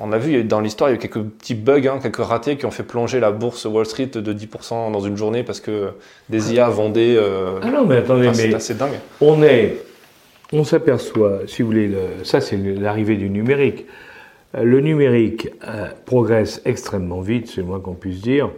[0.00, 2.16] Euh, on a vu dans l'histoire, il y a eu quelques petits bugs, hein, quelques
[2.16, 5.60] ratés qui ont fait plonger la bourse Wall Street de 10% dans une journée parce
[5.60, 5.90] que
[6.28, 7.16] des IA vendaient.
[7.16, 8.34] Euh, ah non, mais attendez, mais.
[8.34, 8.98] C'est assez dingue.
[9.20, 9.78] On est.
[10.52, 13.86] On s'aperçoit, si vous voulez, le, ça c'est l'arrivée du numérique.
[14.60, 15.48] Le numérique
[16.06, 18.50] progresse extrêmement vite, c'est le moins qu'on puisse dire.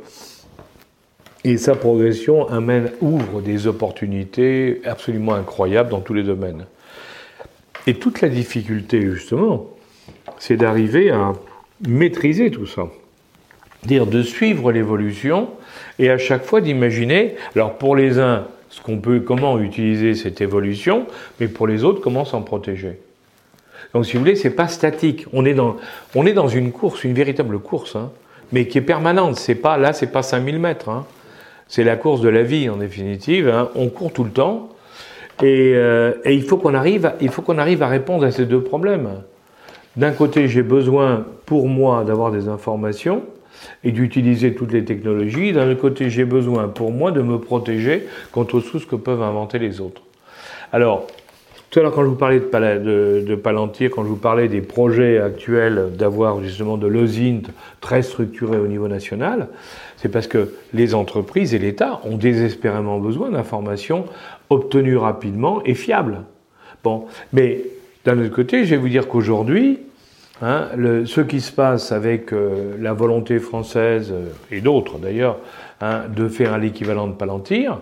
[1.44, 6.64] Et sa progression amène, ouvre des opportunités absolument incroyables dans tous les domaines.
[7.86, 9.68] Et toute la difficulté, justement,
[10.38, 11.32] c'est d'arriver à
[11.86, 12.88] maîtriser tout ça.
[13.84, 15.48] Dire de suivre l'évolution
[15.98, 20.40] et à chaque fois d'imaginer, alors pour les uns, ce qu'on peut, comment utiliser cette
[20.40, 21.06] évolution,
[21.40, 22.98] mais pour les autres, comment s'en protéger.
[23.92, 25.26] Donc, si vous voulez, c'est pas statique.
[25.32, 25.76] On est dans,
[26.14, 28.10] on est dans une course, une véritable course, hein,
[28.50, 29.36] mais qui est permanente.
[29.36, 30.88] C'est pas là, c'est pas 5000 mètres.
[30.88, 31.04] Hein.
[31.68, 33.48] C'est la course de la vie en définitive.
[33.48, 33.70] Hein.
[33.74, 34.70] On court tout le temps.
[35.42, 37.12] Et, euh, il faut qu'on arrive,
[37.58, 39.22] arrive à répondre à ces deux problèmes.
[39.96, 43.22] D'un côté, j'ai besoin pour moi d'avoir des informations
[43.84, 45.52] et d'utiliser toutes les technologies.
[45.52, 49.22] D'un autre côté, j'ai besoin pour moi de me protéger contre tout ce que peuvent
[49.22, 50.02] inventer les autres.
[50.72, 51.06] Alors,
[51.70, 55.18] tout à l'heure, quand je vous parlais de, Palantir, quand je vous parlais des projets
[55.18, 57.50] actuels d'avoir justement de l'OSINT
[57.80, 59.48] très structuré au niveau national,
[59.96, 64.04] c'est parce que les entreprises et l'État ont désespérément besoin d'informations
[64.50, 66.24] obtenues rapidement et fiables.
[66.84, 67.62] Bon, mais
[68.04, 69.78] d'un autre côté, je vais vous dire qu'aujourd'hui,
[70.40, 70.68] hein,
[71.04, 75.38] ce qui se passe avec euh, la volonté française, euh, et d'autres d'ailleurs,
[75.80, 77.80] hein, de faire l'équivalent de Palantir,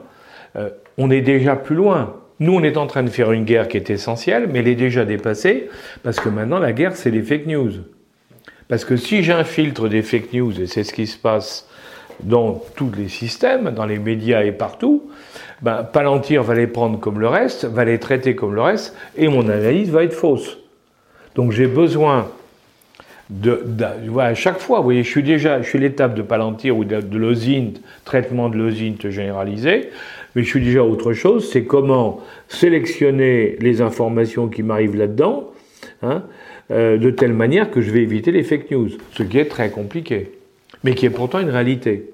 [0.57, 2.17] euh, on est déjà plus loin.
[2.39, 4.75] Nous, on est en train de faire une guerre qui est essentielle, mais elle est
[4.75, 5.69] déjà dépassée,
[6.03, 7.73] parce que maintenant, la guerre, c'est les fake news.
[8.69, 11.69] Parce que si j'infiltre des fake news, et c'est ce qui se passe
[12.23, 15.10] dans tous les systèmes, dans les médias et partout,
[15.62, 19.29] ben, Palantir va les prendre comme le reste, va les traiter comme le reste, et
[19.29, 20.59] mon analyse va être fausse.
[21.35, 22.29] Donc j'ai besoin
[23.31, 23.62] de,
[24.18, 27.01] à chaque fois, vous voyez, je suis déjà, je suis l'étape de Palantir ou de,
[27.01, 27.73] de
[28.05, 29.90] traitement de l'osint généralisé,
[30.35, 35.51] mais je suis déjà autre chose, c'est comment sélectionner les informations qui m'arrivent là-dedans,
[36.03, 36.25] hein,
[36.70, 39.70] euh, de telle manière que je vais éviter les fake news, ce qui est très
[39.70, 40.33] compliqué,
[40.83, 42.11] mais qui est pourtant une réalité.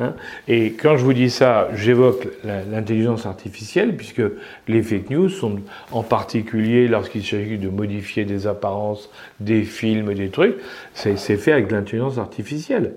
[0.00, 0.14] Hein.
[0.48, 4.22] Et quand je vous dis ça, j'évoque l'intelligence artificielle, puisque
[4.66, 5.56] les fake news sont
[5.92, 9.10] en particulier lorsqu'il s'agit de modifier des apparences,
[9.40, 10.56] des films, des trucs,
[10.94, 12.94] c'est fait avec l'intelligence artificielle.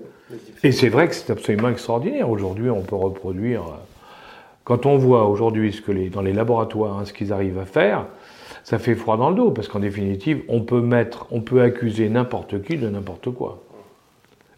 [0.62, 2.30] Et c'est vrai que c'est absolument extraordinaire.
[2.30, 3.62] Aujourd'hui, on peut reproduire.
[3.62, 3.76] Euh,
[4.64, 7.66] quand on voit aujourd'hui ce que les, dans les laboratoires, hein, ce qu'ils arrivent à
[7.66, 8.06] faire,
[8.62, 12.08] ça fait froid dans le dos, parce qu'en définitive, on peut mettre, on peut accuser
[12.08, 13.62] n'importe qui de n'importe quoi.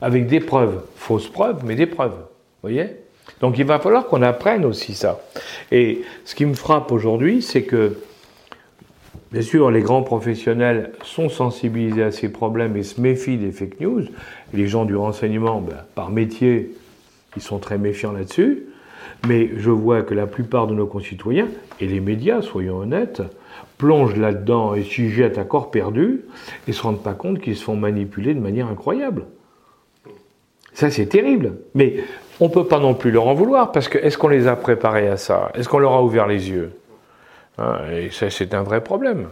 [0.00, 2.14] Avec des preuves, fausses preuves, mais des preuves
[3.40, 5.20] Donc il va falloir qu'on apprenne aussi ça.
[5.72, 7.98] Et ce qui me frappe aujourd'hui, c'est que,
[9.32, 13.80] bien sûr, les grands professionnels sont sensibilisés à ces problèmes et se méfient des fake
[13.80, 14.04] news.
[14.54, 16.74] les gens du renseignement, ben, par métier,
[17.36, 18.66] ils sont très méfiants là-dessus.
[19.26, 21.48] Mais je vois que la plupart de nos concitoyens,
[21.80, 23.22] et les médias, soyons honnêtes,
[23.78, 26.22] plongent là-dedans et s'y jettent à corps perdu
[26.66, 29.26] et ne se rendent pas compte qu'ils se font manipuler de manière incroyable.
[30.72, 31.54] Ça, c'est terrible.
[31.74, 31.96] Mais
[32.40, 34.56] on ne peut pas non plus leur en vouloir, parce que est-ce qu'on les a
[34.56, 35.50] préparés à ça?
[35.54, 36.72] Est-ce qu'on leur a ouvert les yeux?
[37.58, 39.28] Hein, Et ça, c'est un vrai problème.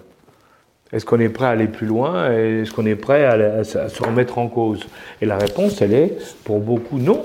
[0.92, 2.30] Est-ce qu'on est prêt à aller plus loin?
[2.30, 4.86] Est-ce qu'on est prêt à, se remettre en cause?
[5.20, 7.24] Et la réponse, elle est, pour beaucoup, non.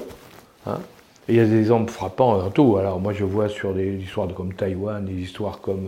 [0.66, 0.80] Hein.
[1.28, 2.78] il y a des exemples frappants dans tout.
[2.78, 5.88] Alors moi, je vois sur des histoires comme Taïwan, des histoires comme,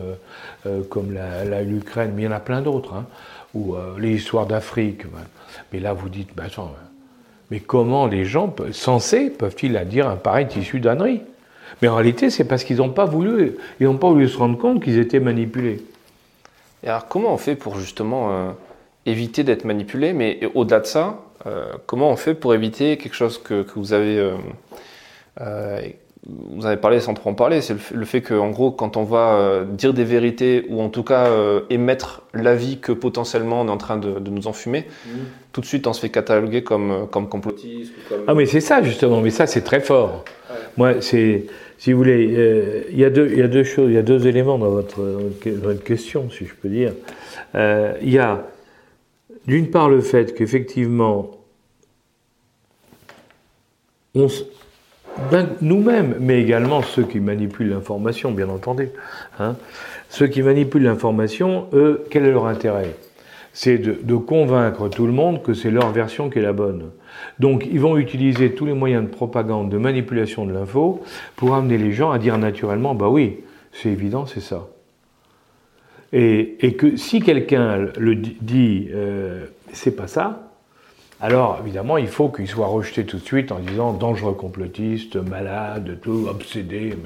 [0.66, 2.94] euh, euh, l'Ukraine, mais il y en a plein d'autres.
[2.94, 3.06] Hein,
[3.54, 5.04] ou euh, les histoires d'Afrique.
[5.74, 6.74] Mais là, vous dites, ben, attends,
[7.52, 11.22] mais comment les gens censés peuvent-ils dire un pareil tissu d'ânerie?
[11.82, 14.58] Mais en réalité, c'est parce qu'ils n'ont pas voulu, ils n'ont pas voulu se rendre
[14.58, 15.84] compte qu'ils étaient manipulés.
[16.84, 18.52] Et alors, comment on fait pour justement euh,
[19.06, 20.14] éviter d'être manipulé?
[20.14, 24.32] Mais au-delà de ça, euh, comment on fait pour éviter quelque chose que, vous avez
[25.40, 25.82] euh,
[26.28, 29.04] vous avez parlé sans trop en parler, c'est le, fait que, en gros, quand on
[29.04, 33.68] va euh, dire des vérités ou en tout cas euh, émettre l'avis que potentiellement on
[33.68, 35.10] est en train de, nous enfumer, mmh.
[35.52, 37.94] tout de suite on se fait cataloguer comme, euh, comme complotiste.
[38.28, 40.24] Ah, mais c'est ça justement, mais ça c'est très fort.
[40.78, 41.46] Moi, c'est,
[41.80, 44.28] si vous voulez, il y, a deux, y a deux choses, il y a deux
[44.28, 46.94] éléments dans votre, dans votre question, si je peux dire.
[47.56, 48.46] Il y a,
[49.48, 51.32] d'une part, le fait qu'effectivement,
[54.14, 54.30] on, ben,
[55.62, 58.90] nous-mêmes, mais également ceux qui manipulent l'information, bien entendu.
[59.40, 59.56] Hein.
[60.10, 62.96] Ceux qui manipulent l'information, eux, quel est leur intérêt?
[63.54, 66.92] C'est de, convaincre tout le monde que c'est leur version qui est la bonne.
[67.40, 71.04] Donc ils vont utiliser tous les moyens de propagande, de manipulation de l'info,
[71.36, 73.40] pour amener les gens à dire naturellement, bah oui,
[73.74, 74.68] c'est évident, c'est ça.
[76.14, 80.51] Et, que si quelqu'un le dit, euh, c'est pas ça,
[81.22, 86.00] alors, évidemment, il faut qu'il soit rejeté tout de suite en disant dangereux complotiste, malade,
[86.02, 86.98] tout, obsédé,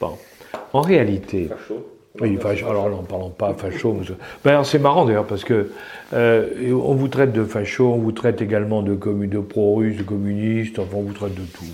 [0.00, 0.18] Bon.
[0.72, 1.48] En réalité.
[1.48, 1.86] Facho.
[2.20, 3.96] Oui, facho, alors n'en parlons pas, facho.
[4.44, 5.70] Ben, c'est marrant d'ailleurs parce que
[6.12, 10.78] euh, on vous traite de facho, on vous traite également de, de pro-russe, de communiste,
[10.78, 11.64] enfin on vous traite de tout.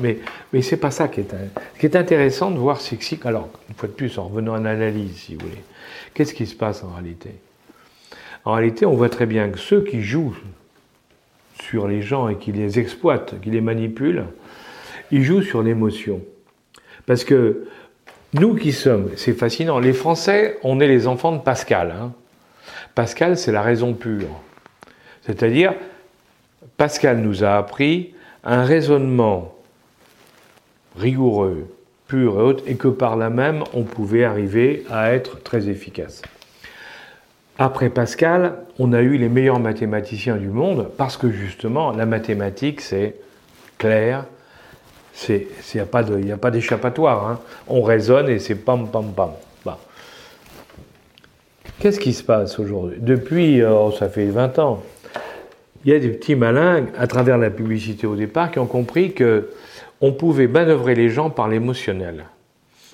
[0.00, 0.18] mais
[0.52, 1.34] mais c'est pas ça qui est,
[1.78, 4.60] qui est intéressant de voir, c'est que alors une fois de plus, en revenant à
[4.60, 5.62] l'analyse, si vous voulez,
[6.14, 7.30] qu'est-ce qui se passe en réalité?
[8.46, 10.36] En réalité, on voit très bien que ceux qui jouent
[11.60, 14.26] sur les gens et qui les exploitent, qui les manipulent,
[15.10, 16.20] ils jouent sur l'émotion.
[17.06, 17.66] Parce que
[18.34, 21.90] nous qui sommes, c'est fascinant, les Français, on est les enfants de Pascal.
[21.90, 22.12] Hein.
[22.94, 24.28] Pascal, c'est la raison pure.
[25.22, 25.74] C'est-à-dire,
[26.76, 29.56] Pascal nous a appris un raisonnement
[30.96, 31.66] rigoureux,
[32.06, 36.22] pur et haute, et que par là même, on pouvait arriver à être très efficace.
[37.58, 42.80] Après Pascal, on a eu les meilleurs mathématiciens du monde parce que justement, la mathématique,
[42.80, 43.16] c'est
[43.78, 44.24] clair,
[45.28, 47.28] il n'y a pas d'échappatoire.
[47.28, 47.40] Hein.
[47.68, 49.30] On raisonne et c'est pam, pam, pam.
[51.78, 52.96] Qu'est-ce qui se passe aujourd'hui?
[53.00, 54.82] Depuis, oh, ça fait 20 ans,
[55.84, 59.12] il y a des petits malins, à travers la publicité au départ, qui ont compris
[59.12, 59.50] que
[60.00, 62.24] on pouvait manœuvrer les gens par l'émotionnel.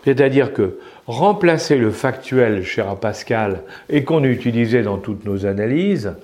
[0.04, 6.14] C'est-à-dire que remplacer le factuel, cher Pascal, et qu'on utilisait dans toutes nos analyses,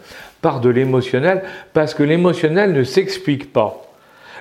[0.41, 3.85] par de l'émotionnel, parce que l'émotionnel ne s'explique pas.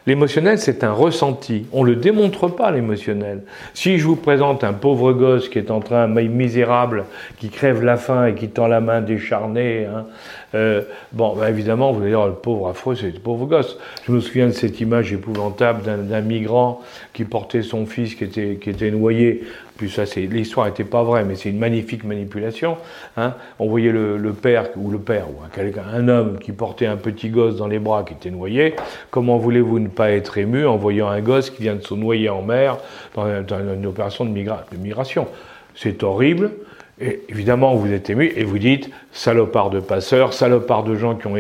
[0.06, 1.66] L'émotionnel, c'est un ressenti.
[1.74, 3.42] On ne le démontre pas, l'émotionnel.
[3.74, 7.04] Si je vous présente un pauvre gosse qui est en train, misérable,
[7.40, 10.06] qui crève la faim et qui tend la main décharnée, hein,
[10.56, 10.82] euh,
[11.12, 13.78] bon, ben évidemment, vous allez dire, oh, le pauvre affreux, c'est le pauvre gosse.
[14.06, 16.82] Je me souviens de cette image épouvantable d'un migrant
[17.14, 19.44] qui portait son fils qui était, qui était noyé.
[19.76, 22.78] Puis ça, c'est l'histoire n'était pas vraie, mais c'est une magnifique manipulation.
[23.16, 23.34] Hein.
[23.60, 26.98] On voyait le, le, père ou le père ou un, un homme qui portait un
[26.98, 28.76] petit gosse dans les bras qui était noyé.
[29.12, 32.30] Comment voulez-vous ne pas être ému en voyant un gosse qui vient de se noyer
[32.30, 32.78] en mer
[33.14, 35.28] dans, une opération de, de migration?
[35.76, 36.52] C'est horrible.
[37.00, 41.36] Évidemment, vous êtes ému et vous dites salopard de passeurs, salopard de gens qui ont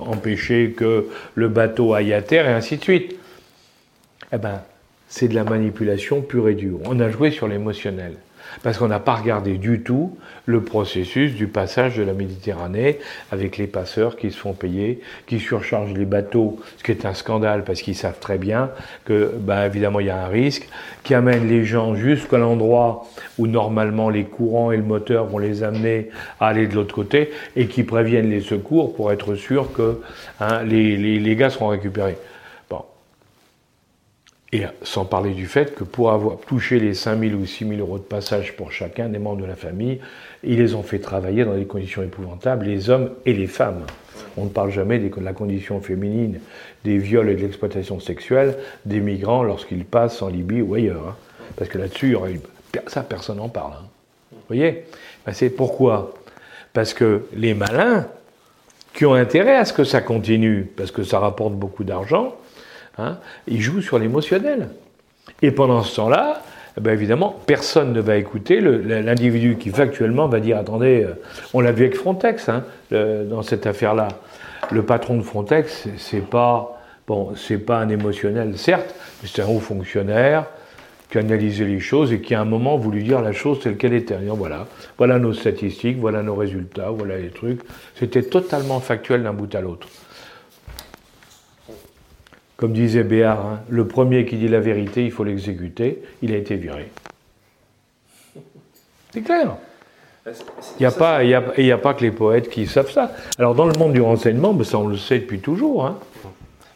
[0.00, 3.16] empêché que le bateau aille à terre, et ainsi de suite.
[4.32, 4.62] Eh bien,
[5.08, 6.78] c'est de la manipulation pure et dure.
[6.84, 8.14] On a joué sur l'émotionnel.
[8.62, 12.98] Parce qu'on n'a pas regardé du tout le processus du passage de la Méditerranée
[13.30, 17.14] avec les passeurs qui se font payer, qui surchargent les bateaux, ce qui est un
[17.14, 18.70] scandale parce qu'ils savent très bien
[19.04, 20.68] que, bah, évidemment, il y a un risque,
[21.02, 23.06] qui amènent les gens jusqu'à l'endroit
[23.38, 26.10] où normalement les courants et le moteur vont les amener
[26.40, 30.00] à aller de l'autre côté et qui préviennent les secours pour être sûr que
[30.40, 32.16] hein, les gars seront récupérés.
[34.52, 37.80] Et sans parler du fait que pour avoir touché les 5 000 ou 6 000
[37.80, 40.00] euros de passage pour chacun des membres de la famille,
[40.42, 43.84] ils les ont fait travailler dans des conditions épouvantables, les hommes et les femmes.
[44.36, 46.40] On ne parle jamais de la condition féminine,
[46.84, 51.08] des viols et de l'exploitation sexuelle des migrants lorsqu'ils passent en Libye ou ailleurs.
[51.10, 51.16] Hein.
[51.56, 52.16] Parce que là-dessus,
[52.88, 53.74] ça, personne n'en parle.
[53.74, 53.86] Hein.
[54.32, 54.84] Vous voyez?
[55.26, 56.14] Ben, C'est pourquoi?
[56.72, 58.06] Parce que les malins,
[58.94, 62.34] qui ont intérêt à ce que ça continue, parce que ça rapporte beaucoup d'argent,
[62.98, 64.68] Hein, il joue sur l'émotionnel.
[65.42, 66.42] Et pendant ce temps-là,
[66.76, 71.14] eh ben évidemment, personne ne va écouter l'individu qui factuellement va dire attendez, euh,
[71.54, 74.08] on l'a vu avec Frontex hein, dans cette affaire-là.
[74.70, 79.48] Le patron de Frontex, c'est pas bon, c'est pas un émotionnel, certes, mais c'est un
[79.48, 80.46] haut fonctionnaire
[81.10, 83.76] qui a analysé les choses et qui à un moment voulu dire la chose telle
[83.76, 84.16] qu'elle était.
[84.28, 87.60] voilà, voilà nos statistiques, voilà nos résultats, voilà les trucs.
[87.96, 89.88] C'était totalement factuel d'un bout à l'autre.
[92.60, 96.02] Comme disait Béard, hein, le premier qui dit la vérité, il faut l'exécuter.
[96.20, 96.90] Il a été viré.
[99.14, 99.56] C'est clair.
[100.26, 100.32] Il
[100.80, 103.12] n'y a, pas, a, a pas que les poètes qui savent ça.
[103.38, 105.86] Alors dans le monde du renseignement, ben, ça on le sait depuis toujours.
[105.86, 105.98] Hein.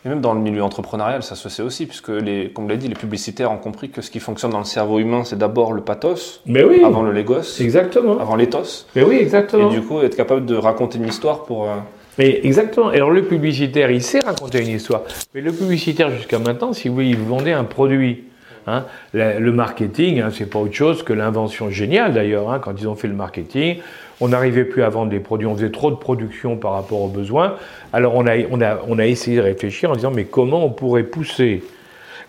[0.06, 2.88] Et même dans le milieu entrepreneurial, ça se sait aussi, puisque, les, comme l'a dit,
[2.88, 5.82] les publicitaires ont compris que ce qui fonctionne dans le cerveau humain, c'est d'abord le
[5.82, 8.18] pathos, Mais oui, avant le légos, exactement.
[8.18, 8.86] avant l'éthos.
[8.96, 9.70] Mais oui, exactement.
[9.70, 11.64] Et du coup, être capable de raconter une histoire pour...
[11.64, 11.74] Euh,
[12.18, 12.88] mais exactement.
[12.88, 15.03] Alors le publicitaire, il sait raconter une histoire.
[15.35, 18.24] Mais le publicitaire, jusqu'à maintenant, si vous il vendait un produit.
[18.66, 18.85] Hein.
[19.12, 22.50] Le marketing, hein, c'est pas autre chose que l'invention géniale d'ailleurs.
[22.50, 23.79] Hein, quand ils ont fait le marketing,
[24.20, 27.09] on n'arrivait plus à vendre des produits, on faisait trop de production par rapport aux
[27.09, 27.57] besoins.
[27.92, 30.70] Alors on a, on a, on a essayé de réfléchir en disant mais comment on
[30.70, 31.62] pourrait pousser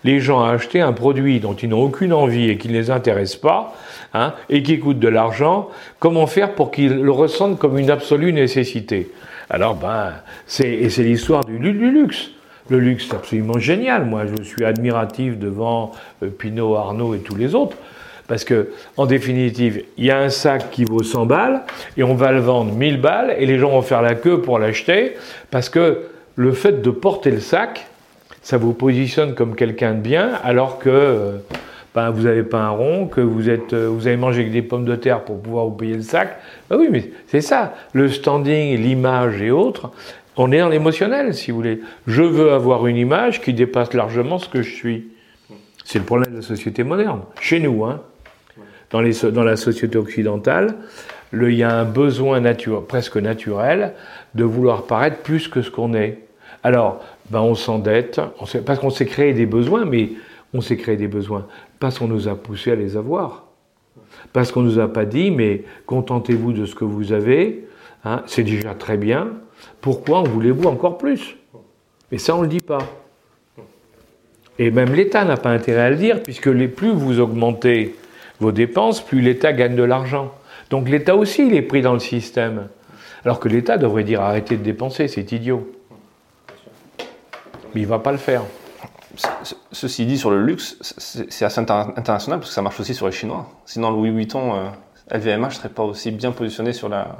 [0.04, 2.90] les gens à acheter un produit dont ils n'ont aucune envie et qui ne les
[2.90, 3.74] intéresse pas,
[4.14, 5.68] hein, et qui coûte de l'argent,
[5.98, 9.10] comment faire pour qu'ils le ressentent comme une absolue nécessité?
[9.48, 10.14] Alors, ben,
[10.46, 12.30] c'est, c'est l'histoire du, luxe.
[12.68, 14.04] Le luxe, c'est absolument génial.
[14.04, 17.76] Moi, je suis admiratif devant euh, Pinot, Arnaud et tous les autres.
[18.26, 21.62] Parce que, en définitive, il y a un sac qui vaut 100 balles
[21.96, 24.58] et on va le vendre 1000 balles et les gens vont faire la queue pour
[24.58, 25.14] l'acheter
[25.52, 27.86] parce que le fait de porter le sac,
[28.42, 31.38] ça vous positionne comme quelqu'un de bien alors que euh,
[32.10, 34.96] vous n'avez pas un rond, que vous, êtes, euh, vous avez mangé des pommes de
[34.96, 36.38] terre pour pouvoir vous payer le sac.
[36.68, 37.74] Ben oui, mais c'est ça.
[37.92, 39.90] Le standing, l'image et autres,
[40.36, 41.80] on est dans l'émotionnel, si vous voulez.
[42.06, 45.08] Je veux avoir une image qui dépasse largement ce que je suis.
[45.84, 47.20] C'est le problème de la société moderne.
[47.40, 48.02] Chez nous, hein.
[48.90, 50.74] Dans la société occidentale,
[51.32, 52.40] il y a un besoin
[52.86, 53.94] presque naturel
[54.34, 56.18] de vouloir paraître plus que ce qu'on est.
[56.62, 58.20] Alors, ben on s'endette,
[58.64, 60.10] parce qu'on s'est créé des besoins, mais
[60.54, 61.46] on s'est créé des besoins
[61.78, 63.46] parce qu'on nous a poussé à les avoir.
[64.32, 67.66] Parce qu'on ne nous a pas dit, mais contentez-vous de ce que vous avez,
[68.04, 69.28] hein, c'est déjà très bien,
[69.80, 71.36] pourquoi en voulez-vous encore plus?
[72.12, 72.78] Et ça, on ne le dit pas.
[74.58, 77.94] Et même l'État n'a pas intérêt à le dire, puisque plus vous augmentez
[78.40, 80.32] vos dépenses, plus l'État gagne de l'argent.
[80.70, 82.68] Donc l'État aussi, il est pris dans le système.
[83.24, 85.72] Alors que l'État devrait dire arrêtez de dépenser, c'est idiot.
[87.74, 88.42] Mais il ne va pas le faire.
[89.72, 93.12] Ceci dit, sur le luxe, c'est assez international parce que ça marche aussi sur les
[93.12, 93.46] Chinois.
[93.64, 94.70] Sinon, Louis Vuitton,
[95.10, 97.16] LVMH ne serait pas aussi bien positionné sur la.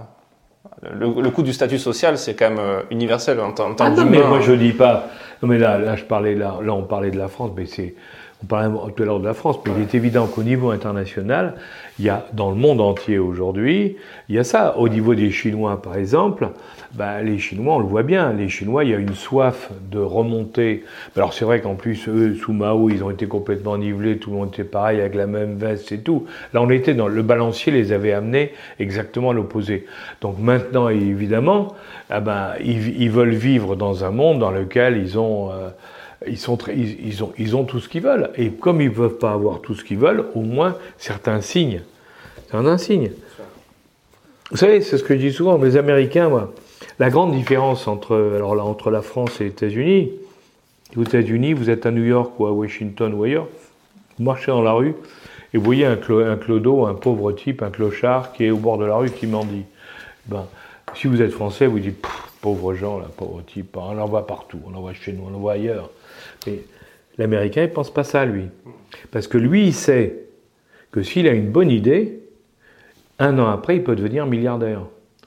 [0.92, 4.22] Le, coût du statut social, c'est quand même euh, universel en, tant ah non, mais
[4.22, 5.08] moi je dis pas.
[5.40, 7.94] Non, mais là, là, je parlais là, là, on parlait de la France, mais c'est
[8.42, 11.54] on parlait tout à l'heure de la France, mais il est évident qu'au niveau international,
[11.98, 13.96] il y a dans le monde entier aujourd'hui,
[14.28, 14.76] il y a ça.
[14.76, 16.50] Au niveau des Chinois, par exemple,
[16.92, 19.98] bah, les Chinois, on le voit bien, les Chinois, il y a une soif de
[19.98, 20.84] remonter.
[21.16, 24.36] Alors c'est vrai qu'en plus, eux, sous Mao, ils ont été complètement nivelés, tout le
[24.36, 26.26] monde était pareil, avec la même veste et tout.
[26.52, 29.86] Là, on était dans le balancier, les avait amenés exactement à l'opposé.
[30.20, 31.74] Donc maintenant, évidemment,
[32.10, 35.50] ah ben, ils, veulent vivre dans un monde dans lequel ils ont...
[35.50, 35.70] Euh,
[36.28, 38.30] ils, ont, tout ce qu'ils veulent.
[38.36, 41.82] Et comme ils ne peuvent pas avoir tout ce qu'ils veulent, au moins certains signes.
[42.50, 43.10] C'est un signe.
[44.50, 46.52] Vous savez, c'est ce que je dis souvent, les Américains, moi,
[46.98, 50.12] la grande différence entre, alors là, entre la France et les États-Unis,
[50.96, 53.48] aux États-Unis, vous êtes à New York ou à Washington ou ailleurs,
[54.18, 54.94] vous marchez dans la rue
[55.52, 58.78] et vous voyez un, un clodo, un pauvre type, un clochard qui est au bord
[58.78, 59.64] de la rue qui mendie.
[60.26, 60.46] Ben,
[60.94, 62.04] si vous êtes français, vous dites,
[62.40, 65.34] pauvre gens, là, pauvre type, on en voit partout, on en voit chez nous, on
[65.34, 65.90] en voit ailleurs.
[66.46, 66.60] Mais
[67.18, 68.44] l'Américain, il pense pas ça, lui.
[69.10, 70.24] Parce que lui, il sait
[70.90, 72.20] que s'il a une bonne idée,
[73.18, 74.82] un an après, il peut devenir milliardaire.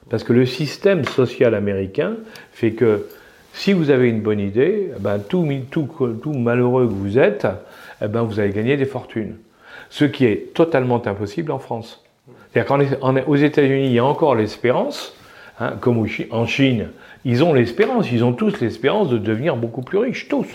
[0.08, 2.16] Parce que le système social américain
[2.52, 3.06] fait que
[3.52, 7.46] si vous avez une bonne idée, eh ben, tout, malheureux que vous êtes,
[8.02, 9.36] eh ben, vous allez gagner des fortunes.
[9.88, 12.02] Ce qui est totalement impossible en France.
[12.52, 15.14] C'est-à-dire qu'aux États-Unis, il y a encore l'espérance,
[15.58, 16.88] hein, comme en Chine,
[17.24, 20.46] ils ont l'espérance, ils ont tous l'espérance de devenir beaucoup plus riches, tous.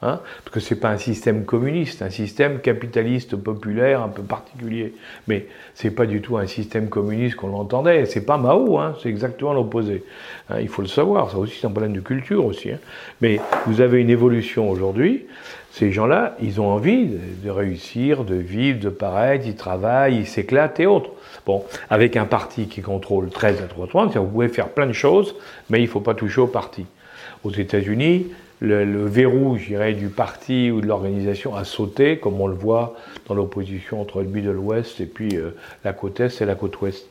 [0.00, 4.22] Hein, parce que ce n'est pas un système communiste, un système capitaliste populaire un peu
[4.22, 4.94] particulier.
[5.26, 8.06] Mais ce n'est pas du tout un système communiste qu'on l'entendait.
[8.06, 10.04] C'est pas Mao, hein, c'est exactement l'opposé.
[10.50, 12.70] Hein, il faut le savoir, ça aussi c'est un problème de culture aussi.
[13.20, 15.26] Mais vous avez une évolution aujourd'hui.
[15.72, 17.06] Ces gens-là, ils ont envie
[17.42, 21.10] de, réussir, de vivre, de paraître, ils travaillent, ils s'éclatent et autres.
[21.44, 25.34] Bon, avec un parti qui contrôle 13 à 330, vous pouvez faire plein de choses,
[25.70, 26.86] mais il ne faut pas toucher au parti.
[27.44, 28.28] Aux États-Unis,
[28.60, 32.96] le, verrou, je du parti ou de l'organisation a sauté, comme on le voit
[33.26, 35.50] dans l'opposition entre le Middle West et puis euh,
[35.84, 37.06] la côte Est et la côte Ouest.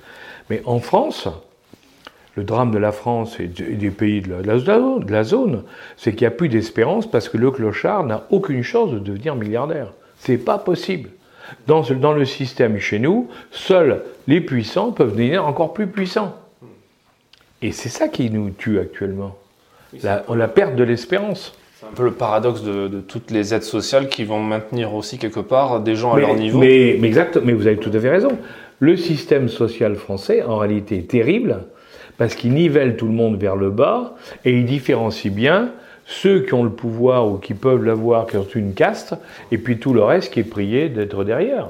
[0.49, 1.27] Mais en France,
[2.35, 5.63] le drame de la France et des pays de la, zone,
[5.95, 9.35] c'est qu'il n'y a plus d'espérance parce que le clochard n'a aucune chance de devenir
[9.35, 9.93] milliardaire.
[10.19, 11.09] C'est pas possible.
[11.65, 11.81] Dans
[12.13, 16.35] le système chez nous, seuls les puissants peuvent devenir encore plus puissants.
[17.61, 19.37] Et c'est ça qui nous tue actuellement
[20.03, 21.53] la, la perte de l'espérance.
[21.79, 25.39] C'est un peu le paradoxe de, toutes les aides sociales qui vont maintenir aussi quelque
[25.39, 26.57] part des gens à leur niveau.
[26.57, 28.31] Mais, mais, exact, mais vous avez tout à fait raison.
[28.79, 31.65] Le système social français, en réalité, est terrible
[32.17, 35.71] parce qu'il nivelle tout le monde vers le bas et il différencie bien
[36.07, 39.13] ceux qui ont le pouvoir ou qui peuvent l'avoir, qui ont une caste,
[39.51, 41.69] et puis tout le reste qui est prié d'être derrière.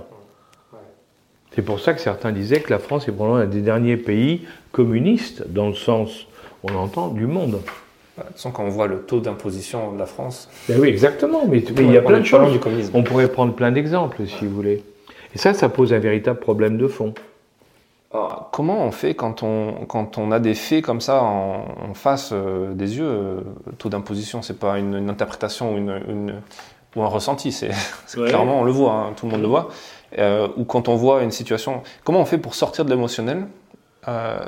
[1.53, 4.47] C'est pour ça que certains disaient que la France est probablement un des derniers pays
[4.71, 6.27] communistes, dans le sens,
[6.63, 7.59] on entend, du monde.
[8.17, 10.49] De quand on voit le taux d'imposition de la France.
[10.67, 11.43] Ben oui, exactement.
[11.47, 12.59] Mais, il y a plein de choses.
[12.93, 14.83] On pourrait prendre plein d'exemples, si vous voulez.
[15.35, 17.13] Et ça, ça pose un véritable problème de fond.
[18.51, 22.73] comment on fait quand on, quand on a des faits comme ça en, face euh,
[22.73, 26.41] des yeux euh, Le taux d'imposition, c'est pas une, interprétation ou, une,
[26.95, 27.69] ou, un ressenti, c'est
[28.15, 29.69] clairement, on le voit, hein, tout le monde le voit.
[30.17, 33.45] Euh, ou quand on voit une situation, comment on fait pour sortir de l'émotionnel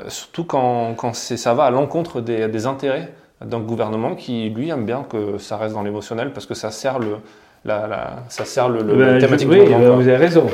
[0.08, 3.12] Surtout quand, quand ça va à l'encontre des, des intérêts
[3.44, 6.98] d'un gouvernement qui, lui, aime bien que ça reste dans l'émotionnel parce que ça sert
[6.98, 7.16] le,
[7.64, 10.46] la, ça sert le, le ben, thématique Oui, ben, vous avez raison.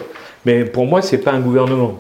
[0.45, 1.99] Mais pour moi, c'est pas un gouvernement.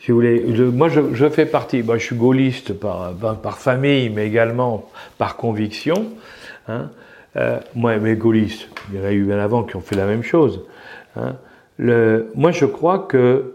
[0.00, 1.82] Si vous voulez, moi, je, je, fais partie.
[1.82, 6.06] Moi, je suis gaulliste par, par, famille, mais également par conviction.
[6.68, 6.90] Hein.
[7.36, 10.06] Euh, moi, mes gaullistes, il y en a eu bien avant qui ont fait la
[10.06, 10.60] même chose.
[11.16, 11.36] Hein.
[11.78, 13.54] Le, moi, je crois que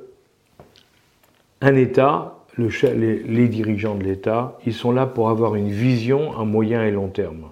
[1.61, 6.83] un État les, dirigeants de l'État, ils sont là pour avoir une vision à moyen
[6.83, 7.45] et long terme.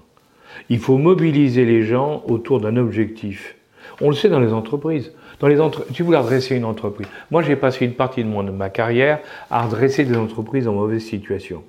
[0.69, 3.55] Il faut mobiliser les gens autour d'un objectif.
[4.01, 5.11] On le sait dans les entreprises.
[5.39, 5.85] Dans les entre...
[5.93, 7.07] Tu voulais redresser une entreprise.
[7.29, 9.19] Moi, j'ai passé une partie de, mon, de ma carrière
[9.51, 11.63] à redresser des entreprises en mauvaise situation.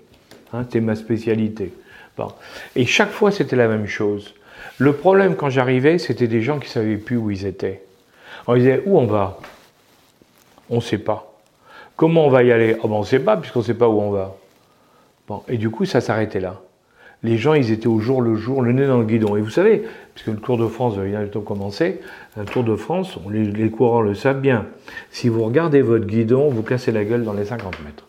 [0.53, 1.72] Hein, c'était ma spécialité.
[2.74, 4.34] Et chaque fois, c'était la même chose.
[4.78, 7.82] Le problème, quand j'arrivais, c'était des gens qui ne savaient plus où ils étaient.
[8.47, 9.39] On disait, où on va?
[10.70, 11.28] On ne sait pas.
[11.99, 12.77] Comment on va y aller?
[12.85, 14.37] Oh ben On ne sait pas, puisqu'on ne sait pas où on va.
[15.27, 16.61] Bon, et du coup, ça s'arrêtait là.
[17.25, 19.35] Les gens, ils étaient au jour le jour, le nez dans le guidon.
[19.35, 19.83] Et vous savez,
[20.15, 22.01] puisque le Tour de France vient bientôt commencer,
[22.37, 24.67] un Tour de France, les, les, courants le savent bien.
[25.11, 28.07] Si vous regardez votre guidon, vous cassez la gueule dans les 50 mètres.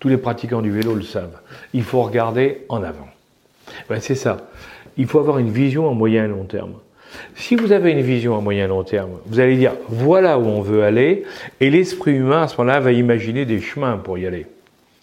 [0.00, 1.40] Tous les pratiquants du vélo le savent.
[1.72, 3.08] Il faut regarder en avant.
[3.88, 4.50] Ben, c'est ça.
[4.98, 6.74] Il faut avoir une vision à moyen et long terme.
[7.34, 10.60] Si vous avez une vision à moyen long terme, vous allez dire voilà où on
[10.60, 11.24] veut aller,
[11.60, 14.46] et l'esprit humain à ce moment-là va imaginer des chemins pour y aller,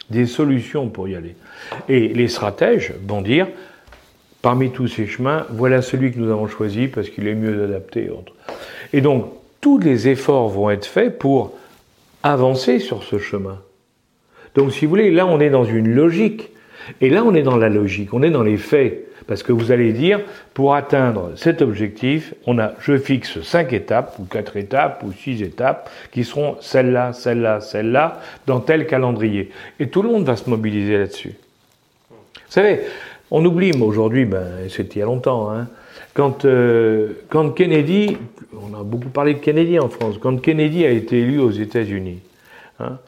[0.10, 1.36] des solutions pour y aller.
[1.90, 3.48] Et les stratèges vont dire
[4.46, 8.12] parmi tous ces chemins, voilà celui que nous avons choisi parce qu'il est mieux adapté.
[8.94, 9.26] Et donc,
[9.60, 11.58] tous les efforts vont être faits pour
[12.22, 13.60] avancer sur ce chemin.
[14.54, 16.52] Donc, si vous voulez, là, on est dans une logique.
[17.02, 19.05] Et là, on est dans la logique, on est dans les faits.
[19.28, 20.22] Parce que vous allez dire,
[20.54, 25.42] pour atteindre cet objectif, on a, je fixe cinq étapes, ou quatre étapes, ou six
[25.42, 29.50] étapes, qui seront celle-là, celle-là, celle-là, dans tel calendrier.
[29.80, 31.34] Et tout le monde va se mobiliser là-dessus.
[32.12, 32.82] Vous savez,
[33.32, 35.68] on oublie, mais aujourd'hui, ben, c'était il y a longtemps, hein,
[36.14, 38.18] quand, euh, quand Kennedy,
[38.54, 42.20] on a beaucoup parlé de Kennedy en France, quand Kennedy a été élu aux États-Unis,
[42.80, 43.00] hein,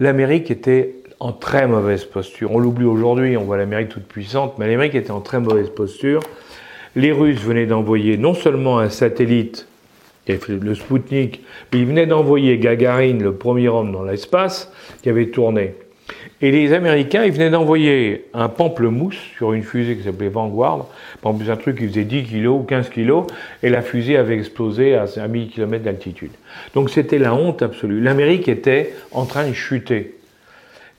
[0.00, 2.52] l'Amérique était en très mauvaise posture.
[2.52, 6.20] On l'oublie aujourd'hui, on voit l'Amérique toute puissante, mais l'Amérique était en très mauvaise posture.
[6.94, 9.66] Les Russes venaient d'envoyer non seulement un satellite,
[10.26, 11.42] le Sputnik,
[11.72, 15.74] mais ils venaient d'envoyer Gagarine, le premier homme dans l'espace, qui avait tourné.
[16.42, 20.86] Et les Américains, ils venaient d'envoyer un pamplemousse sur une fusée qui s'appelait Vanguard,
[21.22, 23.22] pamplemousse, un truc qui faisait 10 kg ou 15 kg,
[23.62, 26.32] et la fusée avait explosé à 1000 km d'altitude.
[26.74, 28.00] Donc c'était la honte absolue.
[28.00, 30.15] L'Amérique était en train de chuter.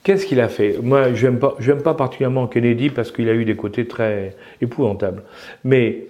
[0.04, 0.78] Qu'est-ce qu'il a fait?
[0.82, 5.24] Moi, je n'aime pas, particulièrement Kennedy parce qu'il a eu des côtés très épouvantables.
[5.64, 6.08] Mais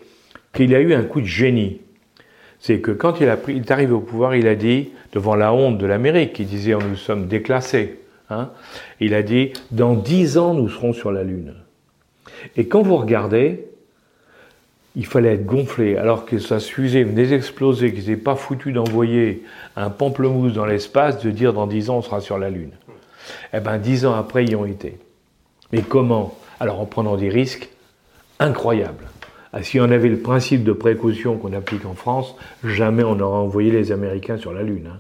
[0.54, 1.82] qu'il a eu un coup de génie.
[2.60, 5.86] C'est que quand il, est arrivé au pouvoir, il a dit, devant la honte de
[5.86, 8.00] l'Amérique, il disait nous sommes déclassés.
[8.30, 8.50] Hein,
[9.00, 11.54] il a dit dans dix ans, nous serons sur la Lune.
[12.56, 13.68] Et quand vous regardez,
[14.96, 19.44] il fallait être gonflé, alors que sa fusée venait d'exploser, qu'ils n'étaient pas foutu d'envoyer
[19.76, 22.72] un pamplemousse dans l'espace, de dire dans dix ans, on sera sur la Lune.
[23.54, 24.98] Eh bien, dix ans après, ils y ont été.
[25.72, 26.38] Mais comment?
[26.60, 27.70] Alors, en prenant des risques
[28.40, 29.06] incroyables.
[29.54, 33.40] Ah, si on avait le principe de précaution qu'on applique en France, jamais on n'aurait
[33.40, 34.90] envoyé les Américains sur la Lune.
[34.92, 35.00] Hein.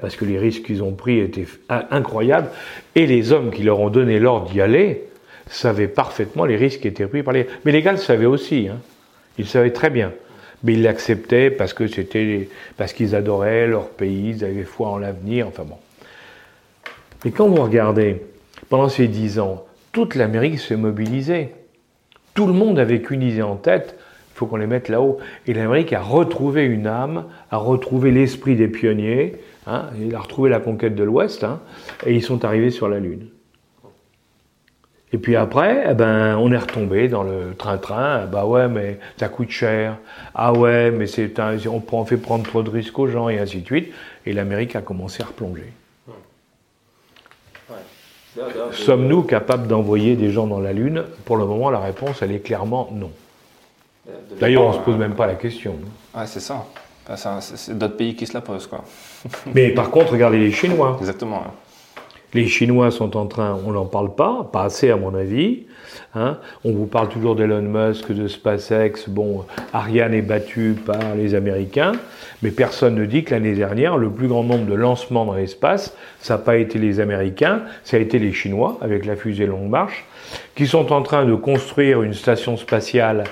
[0.00, 2.48] Parce que les risques qu'ils ont pris étaient incroyables.
[2.94, 5.04] Et les hommes qui leur ont donné l'ordre d'y aller
[5.48, 7.46] savaient parfaitement les risques qui étaient pris par les.
[7.64, 8.68] Mais les gars le savaient aussi.
[8.68, 8.78] Hein.
[9.38, 10.12] Ils savaient très bien.
[10.64, 11.74] Mais ils l'acceptaient parce
[12.76, 15.48] parce qu'ils adoraient leur pays, ils avaient foi en l'avenir.
[15.48, 15.76] Enfin bon.
[17.24, 18.22] Mais quand vous regardez,
[18.68, 21.50] pendant ces dix ans, toute l'Amérique s'est mobilisée.
[22.34, 23.98] Tout le monde avait qu'une idée en tête,
[24.30, 25.18] il faut qu'on les mette là-haut.
[25.46, 30.58] Et l'Amérique a retrouvé une âme, a retrouvé l'esprit des pionniers, hein, a retrouvé la
[30.58, 31.60] conquête de l'Ouest, hein,
[32.06, 33.28] et ils sont arrivés sur la Lune.
[35.12, 38.24] Et puis après, eh ben, on est retombé dans le train-train.
[38.26, 39.98] Bah ouais, mais ça coûte cher.
[40.34, 41.34] Ah ouais, mais c'est
[41.68, 43.92] on fait prendre trop de risques aux gens et ainsi de suite.
[44.24, 45.70] Et l'Amérique a commencé à replonger.
[48.72, 51.04] Sommes-nous capables d'envoyer des gens dans la Lune?
[51.24, 53.10] Pour le moment, la réponse, elle est clairement non.
[54.40, 55.76] D'ailleurs, on ne se pose même pas la question.
[56.14, 56.64] Ouais, c'est ça.
[57.40, 58.84] c'est d'autres pays qui se la posent, quoi.
[59.54, 60.96] Mais par contre, regardez les Chinois.
[61.00, 61.44] Exactement.
[62.34, 65.64] Les Chinois sont en train, on n'en parle pas, pas assez à mon avis.
[66.14, 66.38] Hein.
[66.64, 69.08] On vous parle toujours d'Elon Musk, de SpaceX.
[69.08, 71.92] Bon, Ariane est battue par les Américains,
[72.42, 75.94] mais personne ne dit que l'année dernière, le plus grand nombre de lancements dans l'espace,
[76.20, 79.68] ça n'a pas été les Américains, ça a été les Chinois avec la fusée Longue
[79.68, 80.06] Marche,
[80.54, 83.24] qui sont en train de construire une station spatiale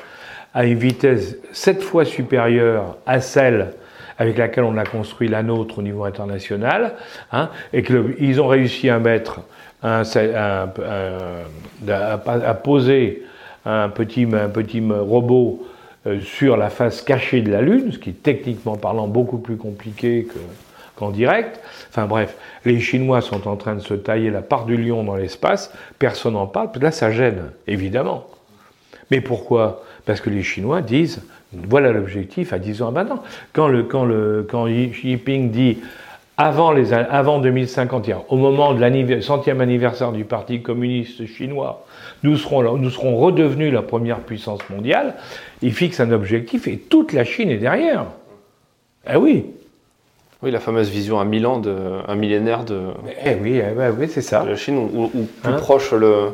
[0.53, 3.73] à une vitesse sept fois supérieure à celle
[4.21, 6.93] avec laquelle on a construit la nôtre au niveau international,
[7.33, 9.01] hein, et qu'ils ont réussi à
[12.63, 13.23] poser
[13.65, 15.67] un petit, un petit robot
[16.07, 19.57] euh, sur la face cachée de la Lune, ce qui est techniquement parlant beaucoup plus
[19.57, 20.29] compliqué
[20.97, 21.59] qu'en direct.
[21.89, 25.17] Enfin bref, les Chinois sont en train de se tailler la part du lion dans
[25.17, 28.27] l'espace, personne n'en parle, là ça gêne, évidemment.
[29.11, 29.83] Mais pourquoi?
[30.05, 33.23] Parce que les Chinois disent voilà l'objectif à 10 ans maintenant.
[33.53, 35.79] Quand, le, quand, le, quand Xi Jinping dit
[36.37, 41.85] avant, les, avant 2051, au moment de la centième anniversaire du Parti communiste chinois,
[42.23, 45.15] nous serons, nous serons redevenus la première puissance mondiale,
[45.61, 48.07] il fixe un objectif et toute la Chine est derrière.
[49.13, 49.47] Eh oui.
[50.43, 51.77] Oui, la fameuse vision à mille ans, de,
[52.09, 52.81] un millénaire de.
[53.27, 54.43] Eh oui, eh oui c'est ça.
[54.45, 55.09] la Chine, ou,
[55.43, 56.29] plus hein proche le,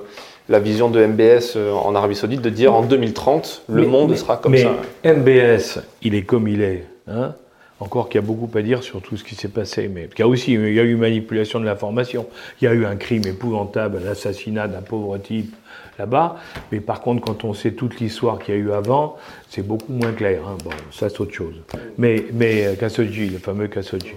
[0.49, 4.36] la vision de MBS euh, en Arabie Saoudite de dire en 2030, le monde sera
[4.36, 4.76] comme ça.
[5.05, 6.86] MBS, il est comme il est.
[7.09, 7.34] Hein
[7.80, 10.18] encore qu'il y a beaucoup à dire sur tout ce qui s'est passé, mais il
[10.18, 12.26] y a aussi il y a eu manipulation de l'information,
[12.61, 15.55] il y a eu un crime épouvantable, l'assassinat d'un pauvre type
[15.99, 16.36] là-bas,
[16.72, 19.16] mais par contre quand on sait toute l'histoire qu'il y a eu avant,
[19.51, 20.40] c'est beaucoup moins clair.
[20.47, 20.57] Hein.
[20.64, 21.55] Bon, ça c'est autre chose.
[21.99, 24.14] Mais, mais euh, Khashoggi, le fameux Khashoggi.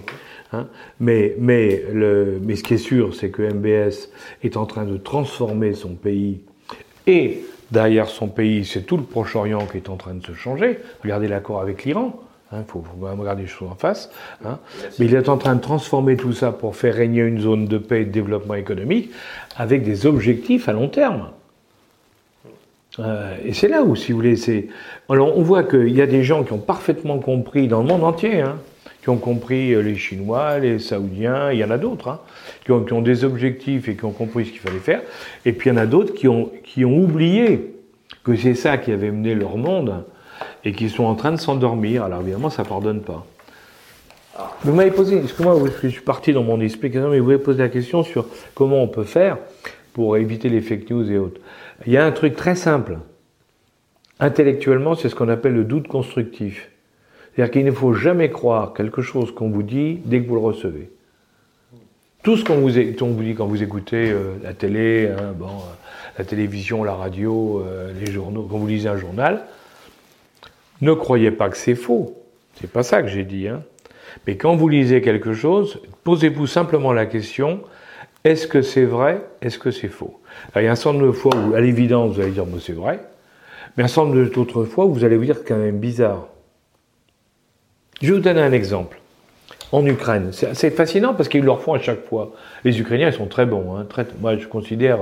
[0.52, 0.66] Hein.
[0.98, 4.08] Mais, mais, le, mais ce qui est sûr, c'est que MBS
[4.42, 6.40] est en train de transformer son pays
[7.06, 10.78] et derrière son pays, c'est tout le Proche-Orient qui est en train de se changer.
[11.02, 12.20] Regardez l'accord avec l'Iran.
[12.52, 14.10] Il hein, faut, faut, regarder les choses en face.
[14.44, 14.58] Hein.
[14.98, 17.78] Mais il est en train de transformer tout ça pour faire régner une zone de
[17.78, 19.10] paix et de développement économique
[19.56, 21.30] avec des objectifs à long terme.
[22.98, 24.66] Euh, et c'est là où, si vous voulez, c'est.
[25.08, 28.02] Alors, on voit qu'il y a des gens qui ont parfaitement compris dans le monde
[28.02, 28.56] entier, hein,
[29.02, 32.20] qui ont compris euh, les Chinois, les Saoudiens, il y en a d'autres, hein,
[32.64, 35.02] qui, ont, qui, ont, des objectifs et qui ont compris ce qu'il fallait faire.
[35.44, 37.74] Et puis il y en a d'autres qui ont, qui ont oublié
[38.24, 40.04] que c'est ça qui avait mené leur monde
[40.64, 42.04] et qui sont en train de s'endormir.
[42.04, 43.26] Alors évidemment, ça ne pardonne pas.
[44.62, 47.68] Vous m'avez posé, excusez-moi, je suis parti dans mon explication, mais vous m'avez posé la
[47.68, 49.38] question sur comment on peut faire
[49.92, 51.40] pour éviter les fake news et autres.
[51.86, 52.98] Il y a un truc très simple.
[54.18, 56.70] Intellectuellement, c'est ce qu'on appelle le doute constructif.
[57.40, 60.42] C'est-à-dire qu'il ne faut jamais croire quelque chose qu'on vous dit dès que vous le
[60.42, 60.90] recevez.
[62.22, 65.44] Tout ce qu'on vous, dit quand vous écoutez euh, la télé, hein, euh,
[66.18, 69.46] la télévision, la radio, euh, les journaux, quand vous lisez un journal,
[70.82, 72.14] ne croyez pas que c'est faux.
[72.60, 73.48] C'est pas ça que j'ai dit.
[73.48, 73.62] Hein.
[74.26, 77.60] Mais quand vous lisez quelque chose, posez-vous simplement la question
[78.22, 80.20] est-ce que c'est vrai Est-ce que c'est faux?
[80.56, 82.74] Il y a un certain nombre de fois où, à l'évidence, vous allez dire c'est
[82.74, 83.00] vrai,
[83.78, 86.26] mais un certain nombre d'autres fois où vous allez vous dire quand même bizarre.
[88.00, 88.98] Je vais vous donner un exemple
[89.72, 90.30] en Ukraine.
[90.32, 92.32] C'est fascinant parce qu'ils leur font à chaque fois.
[92.64, 93.76] Les Ukrainiens, ils sont très bons.
[93.76, 94.98] Hein, très, moi, je considère.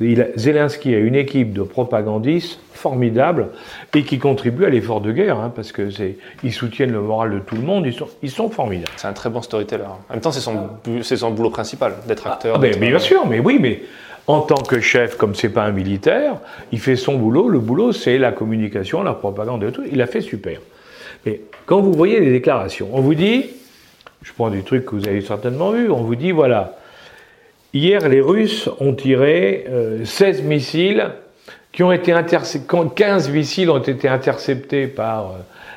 [0.00, 3.48] Euh, Zelensky a une équipe de propagandistes formidable
[3.94, 7.32] et qui contribue à l'effort de guerre hein, parce que c'est, ils soutiennent le moral
[7.32, 7.86] de tout le monde.
[7.86, 8.90] Ils sont, ils sont formidables.
[8.96, 9.84] C'est un très bon storyteller.
[9.84, 10.70] En même temps, c'est son,
[11.02, 12.56] son boulot principal d'être ah, acteur.
[12.56, 13.82] Ah, mais, bien sûr, mais oui, mais
[14.26, 16.36] en tant que chef, comme c'est pas un militaire,
[16.72, 17.48] il fait son boulot.
[17.48, 19.82] Le boulot, c'est la communication, la propagande et tout.
[19.90, 20.58] Il a fait super.
[21.24, 23.46] Mais quand vous voyez les déclarations, on vous dit
[24.22, 25.90] je prends des trucs que vous avez certainement vus.
[25.90, 26.76] On vous dit, voilà,
[27.74, 29.66] hier les Russes ont tiré
[30.04, 31.10] 16 euh, missiles
[31.72, 35.34] qui ont été interceptés, 15 missiles ont été interceptés par euh,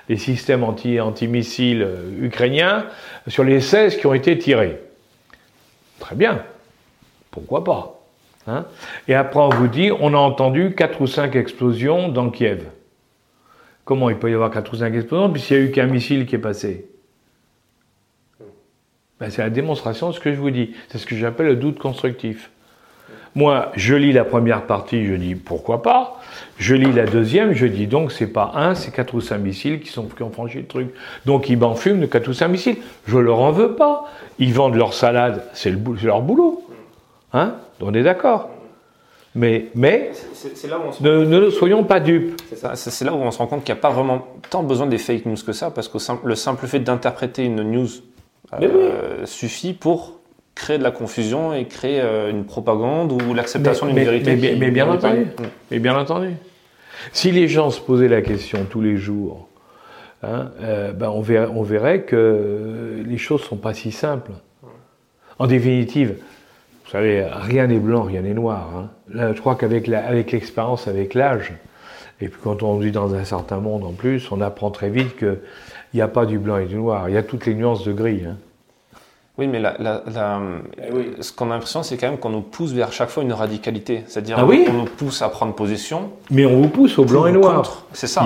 [0.09, 2.85] les systèmes anti, anti-missiles euh, ukrainiens
[3.27, 4.79] sur les 16 qui ont été tirés.
[5.99, 6.43] Très bien.
[7.31, 8.01] Pourquoi pas
[8.47, 8.65] hein?
[9.07, 12.63] Et après, on vous dit, on a entendu 4 ou 5 explosions dans Kiev.
[13.85, 16.25] Comment il peut y avoir 4 ou 5 explosions puisqu'il n'y a eu qu'un missile
[16.25, 16.89] qui est passé
[19.19, 20.71] ben, c'est la démonstration de ce que je vous dis.
[20.89, 22.49] C'est ce que j'appelle le doute constructif.
[23.33, 26.21] Moi, je lis la première partie, je dis pourquoi pas.
[26.57, 29.79] Je lis la deuxième, je dis donc c'est pas un, c'est quatre ou cinq missiles
[29.79, 30.93] qui, sont, ont franchi le truc.
[31.25, 32.77] Donc ils m'enfument de quatre ou cinq missiles.
[33.07, 34.05] Je leur en veux pas.
[34.39, 36.65] Ils vendent leur salade, c'est le, leur boulot.
[37.33, 37.55] Hein?
[37.81, 38.49] On est d'accord?
[39.35, 40.11] Mais, mais
[40.69, 42.41] là où on ne, ne, soyons pas dupes.
[42.75, 44.97] C'est là où on se rend compte qu'il n'y a pas vraiment tant besoin des
[44.97, 47.89] fake news que ça, parce que le simple fait d'interpréter une news
[48.53, 50.19] euh, suffit pour
[50.53, 54.35] créer de la confusion et créer euh, une propagande ou l'acceptation d'une vérité.
[54.57, 55.27] Mais, bien entendu.
[55.69, 56.29] Mais bien entendu.
[57.11, 59.49] Si les gens se posaient la question tous les jours,
[60.23, 64.31] hein, euh, ben on, verrait, on, verrait, que les choses sont pas si simples.
[65.37, 66.15] En définitive,
[66.85, 68.69] vous savez, rien n'est blanc, rien n'est noir.
[68.75, 68.89] Hein.
[69.09, 71.53] Là, je crois qu'avec l'expérience, avec l'âge,
[72.21, 75.17] et puis quand on vit dans un certain monde en plus, on apprend très vite
[75.17, 75.39] qu'il
[75.95, 77.91] n'y a pas du blanc et du noir, il y a toutes les nuances de
[77.91, 78.21] gris.
[78.25, 78.37] Hein.
[79.37, 80.39] Oui, mais la, la,
[80.77, 83.33] eh ce qu'on a l'impression, c'est quand même qu'on nous pousse vers chaque fois une
[83.33, 84.03] radicalité.
[84.07, 86.11] C'est-à-dire ah qu'on nous pousse à prendre position.
[86.31, 87.83] Mais on vous pousse au blanc et noir.
[87.91, 88.23] C'est ça.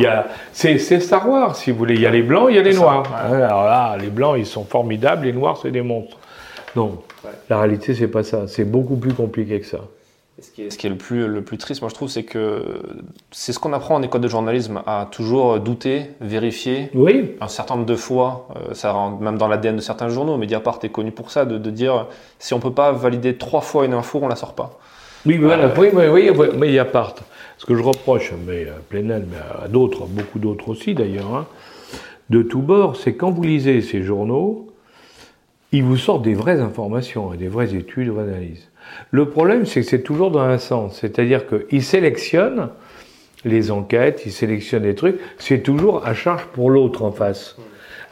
[0.54, 1.96] C'est Star Wars, si vous voulez.
[1.96, 3.12] Il y a les blancs, il y a les noirs.
[3.16, 6.18] Alors là, les blancs, ils sont formidables, les noirs, c'est des monstres.
[6.76, 7.02] Non,
[7.50, 8.48] la réalité, c'est pas ça.
[8.48, 9.82] C'est beaucoup plus compliqué que ça.
[10.42, 12.24] Ce qui, est, ce qui est, le plus, le plus triste, moi je trouve, c'est
[12.24, 12.82] que
[13.30, 16.90] c'est ce qu'on apprend en école de journalisme, à toujours douter, vérifier.
[16.94, 17.36] Oui.
[17.42, 20.80] Un certain nombre de fois, euh, ça rentre même dans l'ADN de certains journaux, Mediapart
[20.84, 22.08] est connu pour ça, de, de dire
[22.38, 24.80] si on peut pas valider trois fois une info, on la sort pas.
[25.26, 27.16] Oui, voilà, euh, oui, oui, oui, Mediapart.
[27.58, 31.48] Ce que je reproche, mais à Plenel, mais à d'autres, beaucoup d'autres aussi d'ailleurs, hein,
[32.30, 34.69] de tous bords, c'est quand vous lisez ces journaux,
[35.72, 38.68] ils vous sortent des vraies informations, des vraies études, des vraies analyses.
[39.12, 40.98] Le problème, c'est que c'est toujours dans un sens.
[41.00, 42.70] C'est-à-dire qu'ils sélectionnent
[43.46, 47.56] les enquêtes, ils sélectionnent les trucs, c'est toujours à charge pour l'autre en face.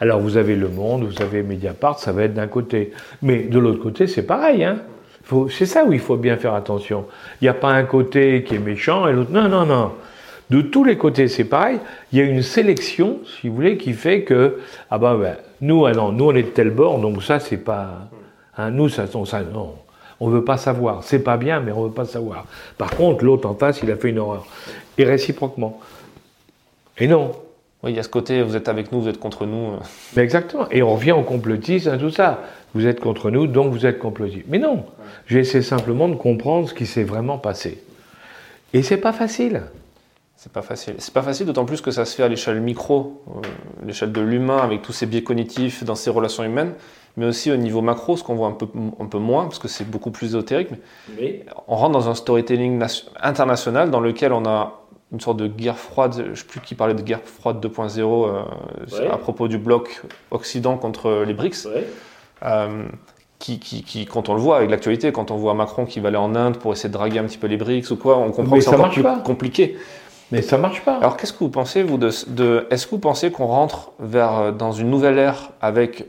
[0.00, 2.92] Alors vous avez Le Monde, vous avez Mediapart, ça va être d'un côté.
[3.22, 4.64] Mais de l'autre côté, c'est pareil.
[4.64, 4.78] Hein
[5.50, 7.04] c'est ça où il faut bien faire attention.
[7.40, 9.30] Il n'y a pas un côté qui est méchant et l'autre.
[9.30, 9.92] Non, non, non.
[10.50, 11.78] De tous les côtés, c'est pareil.
[12.12, 14.58] Il y a une sélection, si vous voulez, qui fait que
[14.90, 17.58] ah ben, ben nous, ah non, nous on est de tel bord, donc ça c'est
[17.58, 18.08] pas.
[18.56, 19.74] Hein, nous ça, ça non.
[20.20, 21.04] On ne veut pas savoir.
[21.04, 22.46] C'est pas bien, mais on ne veut pas savoir.
[22.76, 24.46] Par contre, l'autre en face, il a fait une horreur.
[24.96, 25.80] Et réciproquement.
[26.98, 27.32] Et non.
[27.84, 29.74] Oui, il y a ce côté, vous êtes avec nous, vous êtes contre nous.
[30.16, 30.68] Mais exactement.
[30.72, 32.42] Et on revient au complotisme, tout ça.
[32.74, 34.46] Vous êtes contre nous, donc vous êtes complotistes.
[34.48, 34.84] Mais non.
[35.28, 37.80] J'essaie simplement de comprendre ce qui s'est vraiment passé.
[38.72, 39.62] Et c'est pas facile.
[40.38, 40.94] C'est pas facile.
[40.98, 43.40] C'est pas facile, d'autant plus que ça se fait à l'échelle micro, euh,
[43.84, 46.74] l'échelle de l'humain, avec tous ces biais cognitifs dans ses relations humaines
[47.18, 48.68] mais aussi au niveau macro, ce qu'on voit un peu,
[49.00, 50.68] un peu moins, parce que c'est beaucoup plus ésotérique.
[51.18, 52.80] Mais on rentre dans un storytelling
[53.20, 54.82] international dans lequel on a
[55.12, 58.44] une sorte de guerre froide, je ne sais plus qui parlait de guerre froide 2.0
[59.10, 61.66] à propos du bloc Occident contre les BRICS.
[63.40, 66.16] Qui, qui, quand on le voit avec l'actualité, quand on voit Macron qui va aller
[66.16, 68.56] en Inde pour essayer de draguer un petit peu les BRICS ou quoi, on comprend
[68.56, 69.76] que c'est encore plus compliqué.
[70.30, 70.96] Mais ça marche pas.
[70.96, 74.38] Alors qu'est-ce que vous pensez vous de, de est-ce que vous pensez qu'on rentre vers
[74.38, 76.06] euh, dans une nouvelle ère avec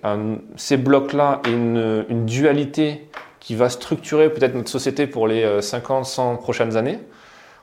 [0.58, 3.08] ces blocs-là et une, une, dualité
[3.40, 7.00] qui va structurer peut-être notre société pour les 50, euh, 100 prochaines années,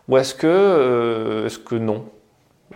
[0.09, 2.05] ou est-ce que euh, est-ce que non?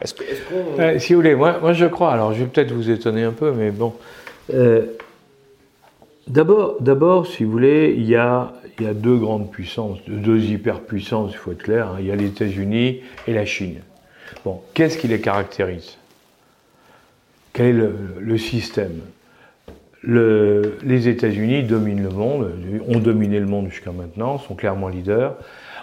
[0.02, 2.12] Est-ce que, est Si vous voulez, moi, moi je crois.
[2.12, 3.94] Alors je vais peut-être vous étonner un peu, mais bon.
[6.30, 11.62] D'abord, si vous voulez, il y a deux grandes puissances, deux hyperpuissances, il faut être
[11.62, 11.88] clair.
[11.88, 11.96] Hein.
[12.00, 13.80] Il y a les États-Unis et la Chine.
[14.44, 15.96] Bon, qu'est-ce qui les caractérise?
[17.52, 19.00] Quel est le, système?
[20.04, 22.52] Les États-Unis dominent le monde,
[22.88, 25.34] ont dominé le monde jusqu'à maintenant, sont clairement leaders,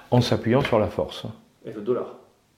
[0.10, 1.26] en s'appuyant sur la force.
[1.66, 2.17] Et le dollar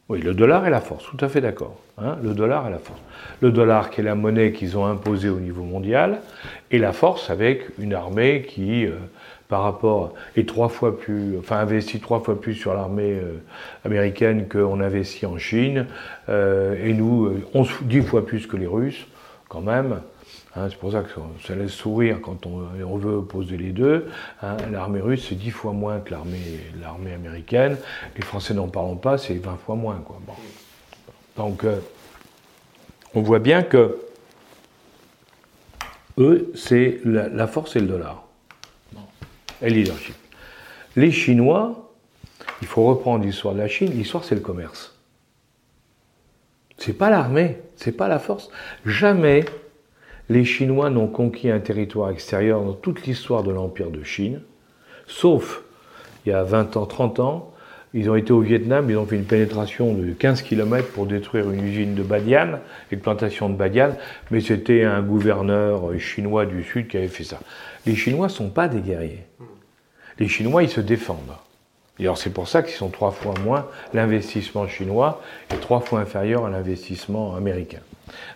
[0.10, 1.78] oui, le dollar et la force, tout à fait d'accord.
[2.00, 2.18] Hein.
[2.24, 3.00] le dollar et la force.
[3.42, 6.22] Le dollar qui est la monnaie qu'ils ont imposée au niveau mondial,
[6.72, 8.96] et la force avec une armée qui, euh,
[9.50, 13.42] par rapport est trois fois plus, enfin investit trois fois plus sur l'armée euh,
[13.84, 15.88] américaine qu'on investit en Chine,
[16.30, 19.08] euh, et nous euh, on, dix fois plus que les Russes,
[19.50, 20.02] quand même.
[20.56, 21.10] Hein, c'est pour ça que
[21.46, 24.10] ça laisse sourire quand on, veut opposer les deux.
[24.42, 24.58] Hein.
[24.72, 27.78] l'armée russe, c'est dix fois moins que l'armée, américaine.
[28.16, 30.04] Les Français n'en parlons pas, c'est 20 fois moins.
[31.38, 31.66] Donc,
[33.14, 34.00] on voit bien que
[36.18, 38.26] eux, c'est la force et le dollar
[39.62, 40.16] et leadership.
[40.96, 41.92] Les Chinois,
[42.62, 44.96] il faut reprendre l'histoire de la Chine, l'histoire c'est le commerce.
[46.78, 48.50] C'est pas l'armée, c'est pas la force.
[48.86, 49.46] Jamais
[50.30, 54.42] les Chinois n'ont conquis un territoire extérieur dans toute l'histoire de l'empire de Chine,
[55.08, 55.64] sauf
[56.26, 57.54] il y a 20 ans, 30 ans,
[57.96, 61.50] ils ont été au Vietnam, ils ont fait une pénétration de 15 km pour détruire
[61.50, 62.60] une usine de badiane,
[62.92, 63.96] une plantation de badiane,
[64.30, 67.40] mais c'était un gouverneur chinois du Sud qui avait fait ça.
[67.88, 69.24] Les Chinois ne sont pas des guerriers.
[70.20, 71.34] Les Chinois, ils se défendent.
[71.98, 76.00] Et alors c'est pour ça qu'ils sont trois fois moins, l'investissement chinois est trois fois
[76.00, 77.82] inférieur à l'investissement américain.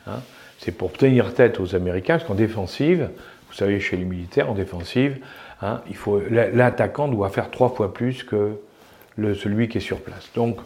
[0.08, 0.20] Hein.
[0.64, 3.10] C'est pour tenir tête aux Américains, parce qu'en défensive,
[3.50, 5.18] vous savez, chez les militaires, en défensive,
[5.62, 8.52] hein, il faut, l'attaquant doit faire trois fois plus que
[9.18, 10.30] le, celui qui est sur place.
[10.36, 10.58] Donc,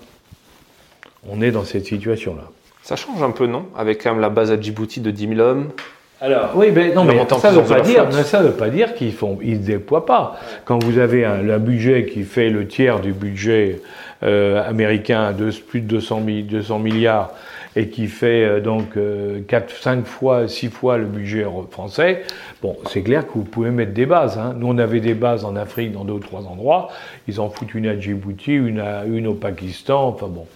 [1.28, 2.43] on est dans cette situation-là.
[2.84, 3.66] Ça change un peu, non?
[3.76, 5.72] Avec quand même la base à Djibouti de 10 000 hommes,
[6.20, 9.14] alors, oui, mais non, mais ça ne veut pas dire, ça veut pas dire qu'ils
[9.14, 10.39] font, ils déploient pas.
[10.66, 13.84] Quand vous avez un, budget qui fait le tiers du budget
[14.24, 17.34] euh, américain de plus de 200, 200 milliards
[17.78, 22.23] et qui fait euh, donc euh, 4, 5 fois, 6 fois le budget français,
[22.61, 24.38] bon, c'est clair que vous pouvez mettre des bases.
[24.38, 24.55] Hein.
[24.57, 26.89] Nous, on avait des bases en Afrique dans deux ou trois endroits.
[27.28, 30.47] Ils en foutent une à Djibouti, une, à, une au Pakistan, enfin bon.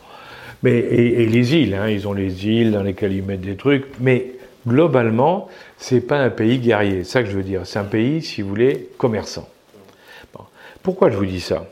[0.64, 3.56] Mais, et, et les îles, hein, ils ont les îles dans lesquelles ils mettent des
[3.56, 4.32] trucs, mais
[4.68, 5.48] globalement,
[5.78, 7.04] c'est pas un pays guerrier.
[7.04, 7.62] C'est ça que je veux dire.
[7.66, 9.48] C'est un pays, si vous voulez, commerçant.
[10.84, 11.68] Pourquoi je vous dis ça?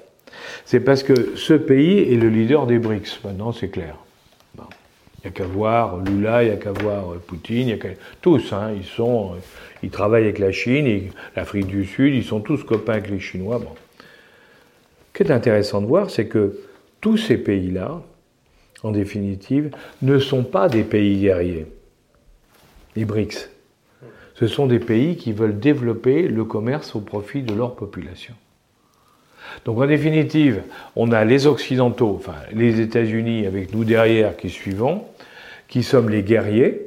[0.65, 3.21] C'est parce que ce pays est le leader des BRICS.
[3.23, 3.95] Maintenant, c'est clair.
[5.23, 7.77] Il n'y a qu'à voir Lula, il n'y a qu'à voir Poutine, y a
[8.21, 9.33] tous, hein, ils sont,
[9.83, 13.61] ils travaillent avec la Chine, l'Afrique du Sud, ils sont tous copains avec les Chinois.
[13.99, 16.59] Ce qui est intéressant de voir, c'est que
[17.01, 18.01] tous ces pays-là,
[18.83, 21.65] en définitive, ne sont pas des pays guerriers
[22.95, 23.49] les BRICS.
[24.35, 28.33] Ce sont des pays qui veulent développer le commerce au profit de leur population.
[29.65, 30.61] Donc en définitive,
[30.95, 35.03] on a les Occidentaux, enfin les États-Unis avec nous derrière qui suivons,
[35.67, 36.81] qui sommes les guerriers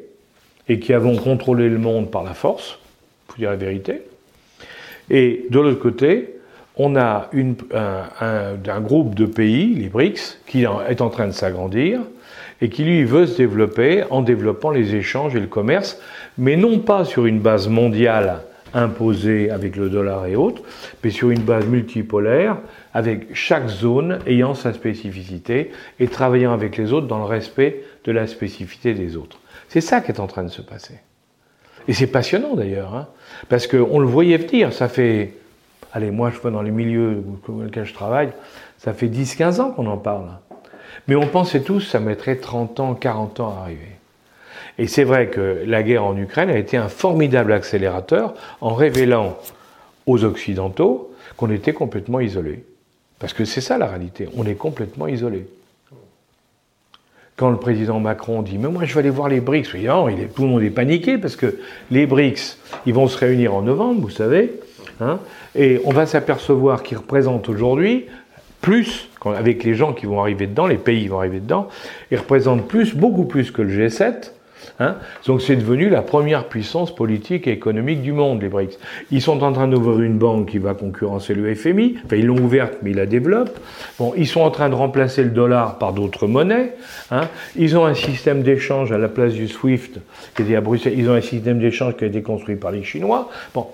[0.68, 2.78] et qui avons contrôlé le monde par la force,
[3.28, 4.02] faut dire la vérité.
[5.10, 6.36] Et de l'autre côté,
[6.76, 12.00] on a un, un, groupe de pays, les BRICS, qui est en train de s'agrandir,
[12.62, 16.00] et qui lui veut se développer en développant les échanges et le commerce,
[16.38, 18.42] mais non pas sur une base mondiale
[18.74, 20.62] imposée avec le dollar et autres,
[21.02, 22.58] mais sur une base multipolaire,
[22.94, 28.12] avec chaque zone ayant sa spécificité et travaillant avec les autres dans le respect de
[28.12, 29.38] la spécificité des autres.
[29.68, 30.94] C'est ça qui est en train de se passer.
[31.88, 33.08] Et c'est passionnant d'ailleurs, hein,
[33.48, 35.34] parce qu'on le voyait venir, ça fait,
[35.92, 38.30] allez, moi je vois dans les milieux dans lesquels je travaille,
[38.78, 40.28] ça fait 10-15 ans qu'on en parle.
[41.08, 43.96] Mais on pensait tous que ça mettrait 30 ans, 40 ans à arriver.
[44.78, 49.38] Et c'est vrai que la guerre en Ukraine a été un formidable accélérateur en révélant
[50.06, 52.64] aux Occidentaux qu'on était complètement isolés.
[53.18, 55.46] Parce que c'est ça la réalité, on est complètement isolés.
[57.36, 59.70] Quand le président Macron dit Mais moi je vais aller voir les BRICS,
[60.34, 61.58] tout le monde est paniqué parce que
[61.90, 64.52] les BRICS, ils vont se réunir en novembre, vous savez,
[65.00, 65.18] hein,
[65.54, 68.06] et on va s'apercevoir qu'ils représentent aujourd'hui
[68.60, 71.68] plus, avec les gens qui vont arriver dedans, les pays qui vont arriver dedans,
[72.10, 74.30] ils représentent plus, beaucoup plus que le G7,
[74.80, 74.96] Hein
[75.26, 78.78] Donc c'est devenu la première puissance politique et économique du monde, les BRICS.
[79.10, 81.96] Ils sont en train d'ouvrir une banque qui va concurrencer le FMI.
[82.04, 83.58] Enfin, ils l'ont ouverte, mais ils la développent.
[83.98, 86.74] Bon, ils sont en train de remplacer le dollar par d'autres monnaies.
[87.10, 90.00] Hein ils ont un système d'échange à la place du SWIFT
[90.34, 90.94] qui était à Bruxelles.
[90.96, 93.30] Ils ont un système d'échange qui a été construit par les Chinois.
[93.54, 93.66] Bon,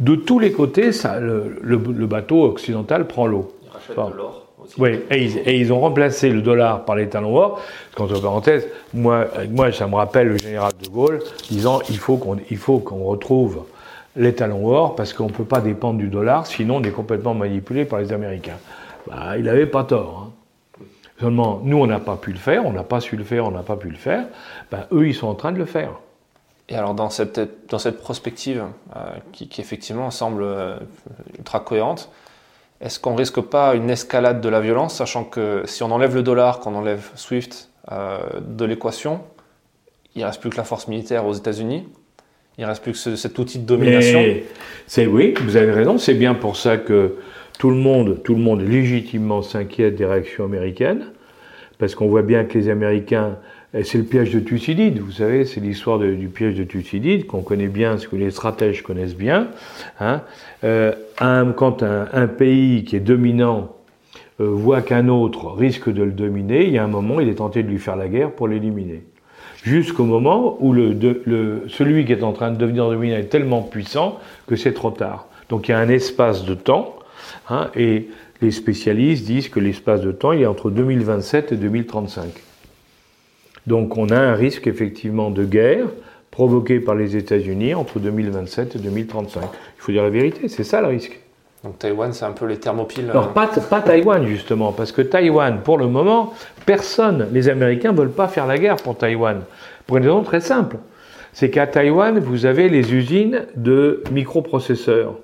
[0.00, 3.54] de tous les côtés, ça, le, le, bateau occidental prend l'eau.
[3.62, 4.43] Ils rachètent de l'or.
[4.76, 7.60] Oui, et ils, ont remplacé le dollar par les talons or.
[7.96, 12.36] Entre parenthèses, moi, moi, ça me rappelle le général de Gaulle disant il faut qu'on
[12.80, 13.64] qu'on retrouve
[14.16, 17.34] les talons or parce qu'on ne peut pas dépendre du dollar, sinon on est complètement
[17.34, 18.58] manipulé par les Américains.
[19.06, 20.26] Bah, il n'avait pas tort.
[20.26, 20.32] Hein.
[21.20, 23.52] Seulement, nous, on n'a pas pu le faire, on n'a pas su le faire, on
[23.52, 24.26] n'a pas pu le faire.
[24.70, 25.90] Bah, eux, ils sont en train de le faire.
[26.68, 28.64] Et alors, dans cette, dans cette prospective,
[28.96, 29.00] euh,
[29.32, 30.76] qui, effectivement semble euh,
[31.38, 32.10] ultra cohérente,
[32.84, 36.22] est-ce qu'on risque pas une escalade de la violence, sachant que si on enlève le
[36.22, 39.20] dollar, qu'on enlève SWIFT euh, de l'équation,
[40.14, 41.88] il reste plus que la force militaire aux États-Unis
[42.58, 44.22] il reste plus que cet outil de domination.
[44.86, 45.98] C'est oui, vous avez raison.
[45.98, 47.16] C'est bien pour ça que
[47.58, 51.06] tout le monde, tout le monde légitimement s'inquiète des réactions américaines,
[51.78, 53.38] parce qu'on voit bien que les Américains
[53.82, 57.66] c'est le piège de Thucydide, vous savez, c'est l'histoire du piège de Thucydide qu'on connaît
[57.66, 59.48] bien, ce que les stratèges connaissent bien.
[59.98, 60.20] Hein.
[60.62, 63.74] Euh, quand un, pays qui est dominant
[64.40, 67.36] euh, voit qu'un autre risque de le dominer, il y a un moment, il est
[67.36, 69.02] tenté de lui faire la guerre pour l'éliminer.
[69.64, 74.54] Jusqu'au moment où celui qui est en train de devenir dominant est tellement puissant que
[74.54, 75.26] c'est trop tard.
[75.48, 76.96] Donc il y a un espace de temps,
[77.48, 78.08] hein, et
[78.40, 82.24] les spécialistes disent que l'espace de temps il est entre 2027 et 2035.
[83.66, 85.86] Donc on a un risque effectivement de guerre
[86.30, 89.42] provoqué par les États-Unis entre 2027 et 2035.
[89.42, 89.48] Il
[89.78, 91.20] faut dire la vérité, c'est ça le risque.
[91.62, 93.08] Donc Taïwan, c'est un peu les thermopiles.
[93.08, 96.34] Alors pas, pas Taïwan justement, parce que Taïwan, pour le moment,
[96.66, 99.42] personne, les Américains ne veulent pas faire la guerre pour Taïwan.
[99.86, 100.76] Pour une raison très simple.
[101.32, 105.14] C'est qu'à Taïwan, vous avez les usines de microprocesseurs.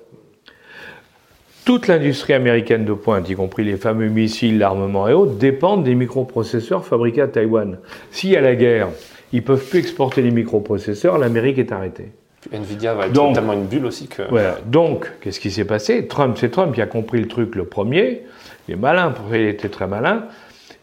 [1.63, 5.93] Toute l'industrie américaine de pointe, y compris les fameux missiles, l'armement et autres, dépendent des
[5.93, 7.77] microprocesseurs fabriqués à Taïwan.
[8.09, 8.87] S'il y a la guerre,
[9.31, 12.11] ils peuvent plus exporter les microprocesseurs, l'Amérique est arrêtée.
[12.51, 14.23] Nvidia va être tellement une bulle aussi que.
[14.29, 14.57] Voilà.
[14.65, 16.07] Donc, qu'est-ce qui s'est passé?
[16.07, 18.23] Trump, c'est Trump qui a compris le truc le premier.
[18.67, 20.25] Il est malin, il était très malin.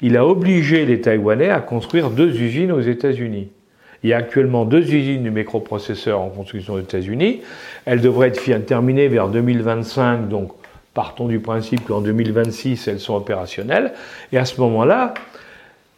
[0.00, 3.48] Il a obligé les Taïwanais à construire deux usines aux États-Unis.
[4.04, 7.40] Il y a actuellement deux usines de microprocesseurs en construction aux États-Unis.
[7.84, 10.52] Elles devraient être terminées vers 2025, donc
[10.99, 13.92] Partons du principe qu'en 2026, elles sont opérationnelles.
[14.32, 15.14] Et à ce moment-là,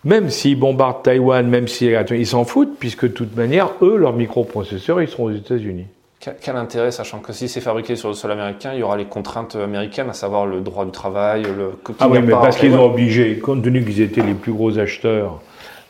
[0.04, 5.00] même s'ils bombardent Taïwan, même s'ils s'en foutent, puisque de toute manière, eux, leurs microprocesseurs,
[5.00, 5.86] ils seront aux États-Unis.
[6.18, 9.06] Quel intérêt, sachant que si c'est fabriqué sur le sol américain, il y aura les
[9.06, 11.78] contraintes américaines, à savoir le droit du travail, le.
[11.98, 15.40] Ah oui, mais parce qu'ils ont obligé, compte tenu qu'ils étaient les plus gros acheteurs,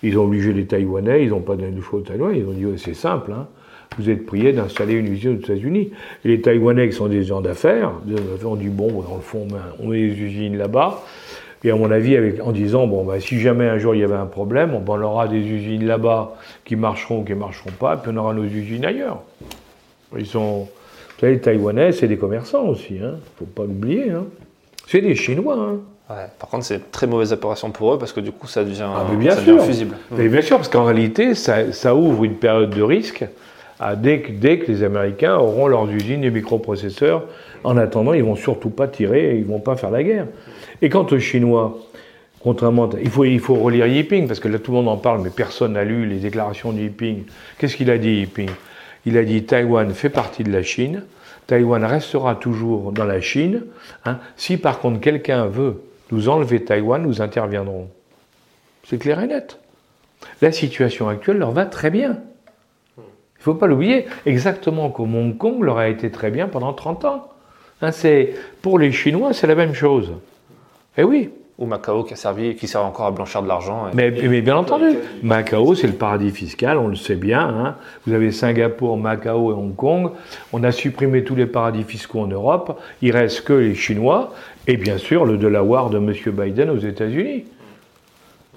[0.04, 2.52] ils ont obligé les Taïwanais, ils n'ont pas donné de choix aux Taïwanais, ils ont
[2.52, 3.48] dit c'est simple, hein
[3.98, 5.90] vous êtes prié d'installer une usine aux États-Unis.
[6.24, 7.92] Les Taïwanais, qui sont des gens d'affaires,
[8.44, 11.02] ont dit bon, dans le fond, ben, on met des usines là-bas.
[11.62, 14.04] Et à mon avis, avec, en disant bon, ben, si jamais un jour il y
[14.04, 17.72] avait un problème, on, ben, aura des usines là-bas qui marcheront ou qui ne marcheront
[17.72, 19.22] pas, et puis on aura nos usines ailleurs.
[20.16, 20.68] Ils sont.
[21.16, 23.10] Vous savez, les Taïwanais, c'est des commerçants aussi, il hein.
[23.10, 24.10] ne faut pas l'oublier.
[24.10, 24.24] Hein.
[24.86, 25.54] C'est des Chinois.
[25.54, 25.78] Hein.
[26.08, 28.64] Ouais, par contre, c'est une très mauvaise opération pour eux parce que du coup, ça
[28.64, 29.62] devient, ah, bien sûr.
[29.62, 29.96] fusible.
[30.10, 33.24] bien sûr, parce qu'en réalité, ça, ça, ouvre une période de risque
[33.96, 37.24] dès, que, dès, que, les Américains auront leurs usines de microprocesseurs.
[37.64, 40.26] En attendant, ils vont surtout pas tirer, ils vont pas faire la guerre.
[40.82, 41.78] Et quant aux Chinois,
[42.40, 45.22] contrairement, il faut, il faut relire Yiping parce que là tout le monde en parle,
[45.22, 47.24] mais personne n'a lu les déclarations de Yiping.
[47.58, 48.50] Qu'est-ce qu'il a dit Yiping
[49.06, 51.04] Il a dit Taïwan fait partie de la Chine.
[51.46, 53.64] Taïwan restera toujours dans la Chine.
[54.04, 54.18] Hein.
[54.36, 57.88] Si par contre quelqu'un veut nous enlever Taïwan, nous interviendrons.
[58.84, 59.58] C'est clair et net.
[60.42, 62.18] La situation actuelle leur va très bien.
[63.40, 66.74] Il ne faut pas l'oublier, exactement comme Hong Kong leur a été très bien pendant
[66.74, 67.28] 30 ans.
[67.80, 67.90] Hein,
[68.60, 70.12] pour les Chinois, c'est la même chose.
[70.98, 71.30] Eh oui.
[71.58, 73.86] Ou Macao qui a servi, qui sert encore à blanchir de l'argent.
[73.94, 77.40] Mais, bien entendu, Macao, c'est le paradis fiscal, on le sait bien.
[77.40, 77.76] Hein.
[78.06, 80.10] Vous avez Singapour, Macao et Hong Kong.
[80.52, 82.78] On a supprimé tous les paradis fiscaux en Europe.
[83.00, 84.34] Il reste que les Chinois
[84.66, 86.12] et bien sûr le Delaware de M.
[86.26, 87.44] Biden aux États-Unis.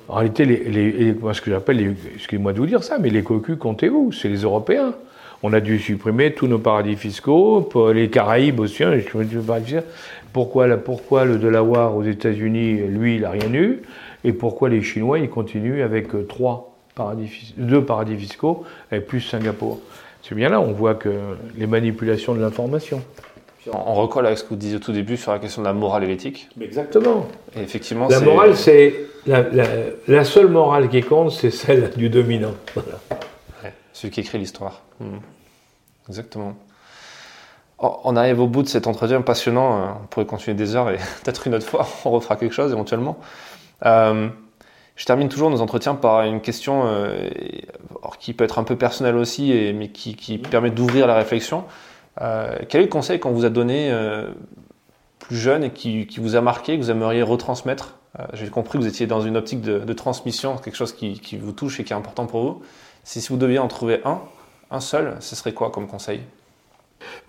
[0.10, 4.12] En réalité, les, ce que j'appelle, excusez-moi de vous dire ça, mais les cocus, comptez-vous,
[4.12, 4.94] c'est les Européens.
[5.42, 8.84] On a dû supprimer tous nos paradis fiscaux, les Caraïbes aussi.
[8.84, 8.94] Hein,
[10.32, 13.82] pourquoi, pourquoi le Delaware aux États-Unis, lui, il n'a rien eu?
[14.24, 19.20] Et pourquoi les Chinois, ils continuent avec euh, trois paradis, deux paradis fiscaux et plus
[19.20, 19.82] Singapour?
[20.22, 21.10] C'est bien là, on voit que
[21.58, 23.04] les manipulations de l'information.
[23.72, 25.74] On recolle avec ce que vous disiez au tout début sur la question de la
[25.74, 26.50] morale et l'éthique.
[26.60, 27.28] Exactement.
[27.56, 28.94] Et effectivement, La morale, c'est
[29.26, 29.68] la, la-
[30.08, 32.54] la seule morale qui compte, c'est celle du dominant.
[32.74, 33.00] Voilà.
[33.64, 34.82] Ouais, celui qui écrit l'histoire.
[35.00, 35.20] Mhm.
[36.10, 36.56] Exactement.
[37.80, 39.78] Oh, on arrive au bout de cet entretien passionnant.
[39.82, 42.72] euh, On pourrait continuer des heures et peut-être une autre fois, on refera quelque chose
[42.74, 43.18] éventuellement.
[43.86, 44.28] Euh,
[44.96, 47.30] je termine toujours nos entretiens par une question euh,
[48.20, 51.64] qui peut être un peu personnelle aussi, et, mais qui, qui permet d'ouvrir la réflexion.
[52.22, 54.28] Euh, quel est le conseil qu'on vous a donné euh,
[55.20, 58.84] plus jeune et qui, vous a marqué, que vous aimeriez retransmettre Euh, J'ai compris que
[58.84, 61.96] vous étiez dans une optique de, transmission, quelque chose qui, vous touche et qui est
[61.96, 62.62] important pour vous.
[63.04, 64.20] Si, vous deviez en trouver un,
[64.70, 66.22] un seul, ce serait quoi comme conseil?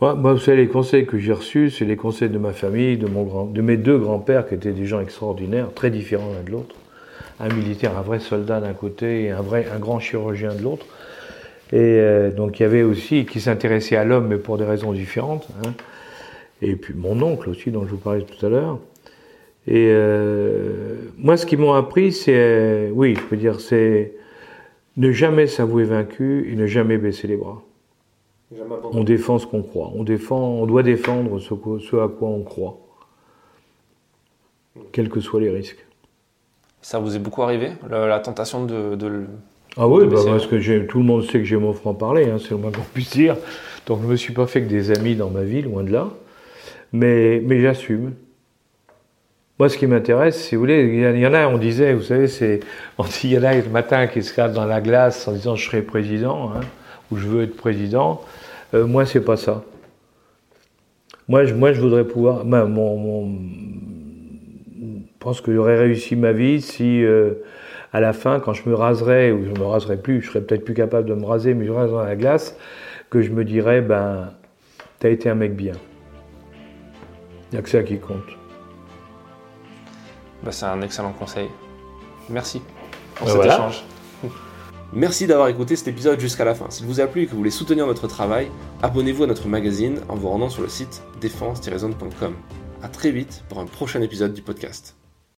[0.01, 2.97] Moi, moi, vous savez, les conseils que j'ai reçus, c'est les conseils de ma famille,
[2.97, 6.51] de, mon de mes deux grands-pères, qui étaient des gens extraordinaires, très différents l'un de
[6.51, 6.77] l'autre.
[7.41, 10.87] Un militaire, un vrai soldat d'un côté, et un, vrai, un grand chirurgien de l'autre.
[11.75, 14.93] Et euh, donc, il y avait aussi qui s'intéressait à l'homme, mais pour des raisons
[14.93, 15.49] différentes.
[15.65, 15.73] hein.
[16.63, 18.79] Et puis mon oncle aussi, dont je vous parlais tout à l'heure.
[19.67, 24.15] Et euh, moi, ce qu'ils m'ont appris, c'est, euh, oui, je peux dire, c'est
[24.97, 27.61] ne jamais s'avouer vaincu et ne jamais baisser les bras.
[28.93, 29.91] On défend ce qu'on croit.
[29.97, 32.79] On, défend, on doit défendre ce, à quoi on croit,
[34.93, 35.85] quels que soient les risques.
[36.83, 39.27] Ça vous est beaucoup arrivé, la tentation de, de le-
[39.77, 40.61] Ah oui, bah, parce ouais.
[40.61, 43.11] que tout le monde sait que j'ai mon franc-parler, hein, c'est le moins qu'on puisse
[43.11, 43.37] dire.
[43.87, 45.91] Donc je ne me suis pas fait que des amis dans ma vie, loin de
[45.93, 46.09] là.
[46.93, 48.13] Mais, mais j'assume.
[49.59, 52.29] Moi, ce qui m'intéresse, si vous voulez, il y, en- a, on disait, vous savez,
[52.29, 52.61] c'est,
[52.99, 55.33] on dit, il y en a le matin qui se regardent dans la glace en
[55.33, 56.61] disant je serai président, hein,
[57.11, 58.21] ou je veux être président.
[58.75, 59.65] Euh, moi, c'est pas ça.
[61.29, 62.45] Moi, je, moi, je voudrais pouvoir.
[62.45, 62.67] mon,
[62.97, 63.39] mon-
[64.81, 67.33] je pense que j'aurais réussi ma vie si, euh,
[67.95, 70.65] à la fin, quand je me raserais, ou je me raserais plus, je serais peut-être
[70.65, 72.57] plus capable de me raser, mais je reste dans la glace,
[73.09, 74.33] que je me dirais, ben,
[74.99, 75.75] t'as été un mec bien.
[77.51, 78.19] Il n'y a que ça qui compte.
[80.43, 81.49] bah, c'est un excellent conseil.
[82.29, 82.61] Merci
[83.15, 83.55] pour Ben cet voilà.
[83.55, 83.85] échange.
[84.93, 86.67] Merci d'avoir écouté cet épisode jusqu'à la fin.
[86.71, 88.49] S'il vous a plu et que vous voulez soutenir notre travail,
[88.83, 92.35] abonnez-vous à notre magazine en vous rendant sur le site défense-zone.com.
[92.83, 94.97] À très vite pour un prochain épisode du podcast.